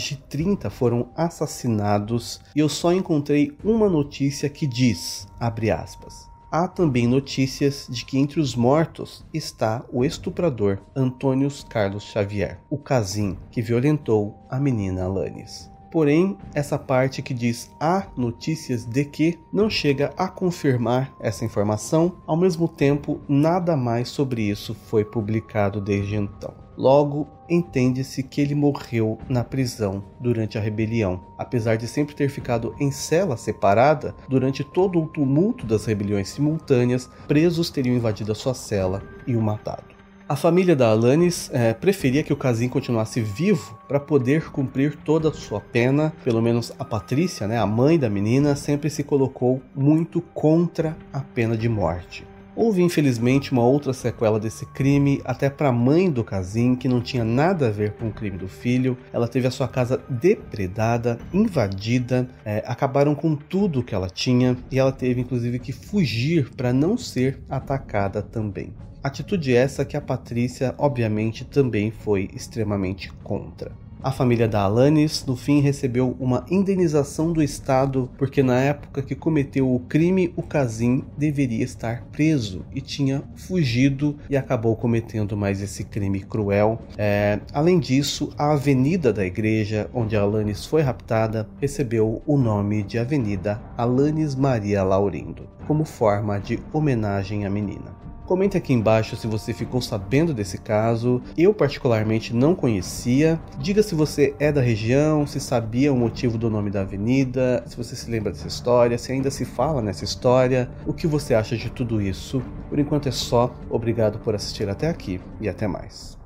de 0.00 0.16
30 0.16 0.70
foram 0.70 1.10
assassinados, 1.14 2.40
e 2.56 2.60
eu 2.60 2.68
só 2.68 2.94
encontrei 2.94 3.52
uma 3.62 3.90
notícia 3.90 4.48
que 4.48 4.66
diz, 4.66 5.28
aspas, 5.38 6.30
Há 6.50 6.68
também 6.68 7.06
notícias 7.06 7.86
de 7.90 8.04
que 8.04 8.18
entre 8.18 8.40
os 8.40 8.54
mortos 8.54 9.24
está 9.34 9.84
o 9.92 10.04
estuprador 10.04 10.78
Antônio 10.94 11.48
Carlos 11.68 12.04
Xavier, 12.04 12.58
o 12.70 12.78
Casim 12.78 13.36
que 13.50 13.60
violentou 13.60 14.38
a 14.48 14.60
menina 14.60 15.04
Alanis. 15.04 15.71
Porém, 15.92 16.38
essa 16.54 16.78
parte 16.78 17.20
que 17.20 17.34
diz 17.34 17.70
há 17.78 18.06
notícias 18.16 18.86
de 18.86 19.04
que 19.04 19.38
não 19.52 19.68
chega 19.68 20.10
a 20.16 20.26
confirmar 20.26 21.14
essa 21.20 21.44
informação, 21.44 22.14
ao 22.26 22.34
mesmo 22.34 22.66
tempo, 22.66 23.20
nada 23.28 23.76
mais 23.76 24.08
sobre 24.08 24.40
isso 24.40 24.74
foi 24.74 25.04
publicado 25.04 25.82
desde 25.82 26.16
então. 26.16 26.54
Logo, 26.78 27.28
entende-se 27.46 28.22
que 28.22 28.40
ele 28.40 28.54
morreu 28.54 29.18
na 29.28 29.44
prisão 29.44 30.02
durante 30.18 30.56
a 30.56 30.60
rebelião. 30.62 31.20
Apesar 31.36 31.76
de 31.76 31.86
sempre 31.86 32.14
ter 32.14 32.30
ficado 32.30 32.74
em 32.80 32.90
cela 32.90 33.36
separada, 33.36 34.14
durante 34.26 34.64
todo 34.64 34.98
o 34.98 35.06
tumulto 35.06 35.66
das 35.66 35.84
rebeliões 35.84 36.30
simultâneas, 36.30 37.10
presos 37.28 37.68
teriam 37.68 37.94
invadido 37.94 38.32
a 38.32 38.34
sua 38.34 38.54
cela 38.54 39.02
e 39.26 39.36
o 39.36 39.42
matado. 39.42 39.91
A 40.28 40.36
família 40.36 40.76
da 40.76 40.88
Alanis 40.88 41.50
é, 41.52 41.74
preferia 41.74 42.22
que 42.22 42.32
o 42.32 42.36
Casim 42.36 42.68
continuasse 42.68 43.20
vivo 43.20 43.76
para 43.88 43.98
poder 43.98 44.50
cumprir 44.50 44.96
toda 44.96 45.28
a 45.28 45.32
sua 45.32 45.60
pena. 45.60 46.12
Pelo 46.22 46.40
menos 46.40 46.72
a 46.78 46.84
Patrícia, 46.84 47.46
né, 47.46 47.58
a 47.58 47.66
mãe 47.66 47.98
da 47.98 48.08
menina, 48.08 48.54
sempre 48.54 48.88
se 48.88 49.02
colocou 49.02 49.60
muito 49.74 50.20
contra 50.20 50.96
a 51.12 51.20
pena 51.20 51.56
de 51.56 51.68
morte. 51.68 52.24
Houve 52.54 52.82
infelizmente 52.82 53.50
uma 53.50 53.64
outra 53.64 53.92
sequela 53.92 54.38
desse 54.38 54.64
crime, 54.66 55.20
até 55.24 55.50
para 55.50 55.70
a 55.70 55.72
mãe 55.72 56.10
do 56.10 56.22
Casim, 56.22 56.76
que 56.76 56.86
não 56.86 57.00
tinha 57.00 57.24
nada 57.24 57.68
a 57.68 57.70
ver 57.70 57.94
com 57.94 58.08
o 58.08 58.12
crime 58.12 58.38
do 58.38 58.46
filho. 58.46 58.96
Ela 59.12 59.26
teve 59.26 59.46
a 59.46 59.50
sua 59.50 59.66
casa 59.66 60.00
depredada, 60.08 61.18
invadida, 61.32 62.28
é, 62.44 62.62
acabaram 62.66 63.14
com 63.14 63.34
tudo 63.34 63.82
que 63.82 63.94
ela 63.94 64.08
tinha 64.08 64.56
e 64.70 64.78
ela 64.78 64.92
teve 64.92 65.20
inclusive 65.20 65.58
que 65.58 65.72
fugir 65.72 66.50
para 66.54 66.72
não 66.72 66.96
ser 66.96 67.40
atacada 67.50 68.22
também. 68.22 68.72
Atitude 69.02 69.54
essa 69.54 69.84
que 69.84 69.96
a 69.96 70.00
Patrícia, 70.00 70.74
obviamente, 70.78 71.44
também 71.44 71.90
foi 71.90 72.30
extremamente 72.32 73.12
contra. 73.24 73.72
A 74.00 74.10
família 74.10 74.48
da 74.48 74.62
Alanis, 74.62 75.24
no 75.24 75.36
fim, 75.36 75.60
recebeu 75.60 76.16
uma 76.18 76.44
indenização 76.50 77.32
do 77.32 77.40
Estado 77.40 78.10
porque, 78.18 78.42
na 78.42 78.60
época 78.60 79.00
que 79.00 79.14
cometeu 79.14 79.72
o 79.72 79.78
crime, 79.78 80.32
o 80.36 80.42
Casim 80.42 81.04
deveria 81.16 81.64
estar 81.64 82.04
preso 82.10 82.64
e 82.74 82.80
tinha 82.80 83.22
fugido 83.36 84.16
e 84.28 84.36
acabou 84.36 84.74
cometendo 84.74 85.36
mais 85.36 85.60
esse 85.62 85.84
crime 85.84 86.18
cruel. 86.20 86.80
É, 86.98 87.38
além 87.52 87.78
disso, 87.78 88.32
a 88.36 88.52
avenida 88.52 89.12
da 89.12 89.24
igreja 89.24 89.88
onde 89.94 90.16
a 90.16 90.22
Alanis 90.22 90.66
foi 90.66 90.82
raptada 90.82 91.48
recebeu 91.60 92.22
o 92.26 92.36
nome 92.36 92.82
de 92.82 92.98
Avenida 92.98 93.62
Alanis 93.78 94.34
Maria 94.34 94.82
Laurindo, 94.82 95.48
como 95.66 95.84
forma 95.84 96.40
de 96.40 96.58
homenagem 96.72 97.46
à 97.46 97.50
menina. 97.50 98.02
Comente 98.32 98.56
aqui 98.56 98.72
embaixo 98.72 99.14
se 99.14 99.26
você 99.26 99.52
ficou 99.52 99.82
sabendo 99.82 100.32
desse 100.32 100.56
caso. 100.56 101.20
Eu 101.36 101.52
particularmente 101.52 102.34
não 102.34 102.54
conhecia. 102.54 103.38
Diga 103.58 103.82
se 103.82 103.94
você 103.94 104.34
é 104.40 104.50
da 104.50 104.62
região, 104.62 105.26
se 105.26 105.38
sabia 105.38 105.92
o 105.92 105.96
motivo 105.98 106.38
do 106.38 106.48
nome 106.48 106.70
da 106.70 106.80
avenida, 106.80 107.62
se 107.66 107.76
você 107.76 107.94
se 107.94 108.10
lembra 108.10 108.32
dessa 108.32 108.48
história, 108.48 108.96
se 108.96 109.12
ainda 109.12 109.30
se 109.30 109.44
fala 109.44 109.82
nessa 109.82 110.04
história, 110.04 110.70
o 110.86 110.94
que 110.94 111.06
você 111.06 111.34
acha 111.34 111.58
de 111.58 111.68
tudo 111.68 112.00
isso. 112.00 112.42
Por 112.70 112.78
enquanto 112.78 113.06
é 113.06 113.12
só. 113.12 113.54
Obrigado 113.68 114.18
por 114.20 114.34
assistir 114.34 114.66
até 114.66 114.88
aqui 114.88 115.20
e 115.38 115.46
até 115.46 115.66
mais. 115.66 116.21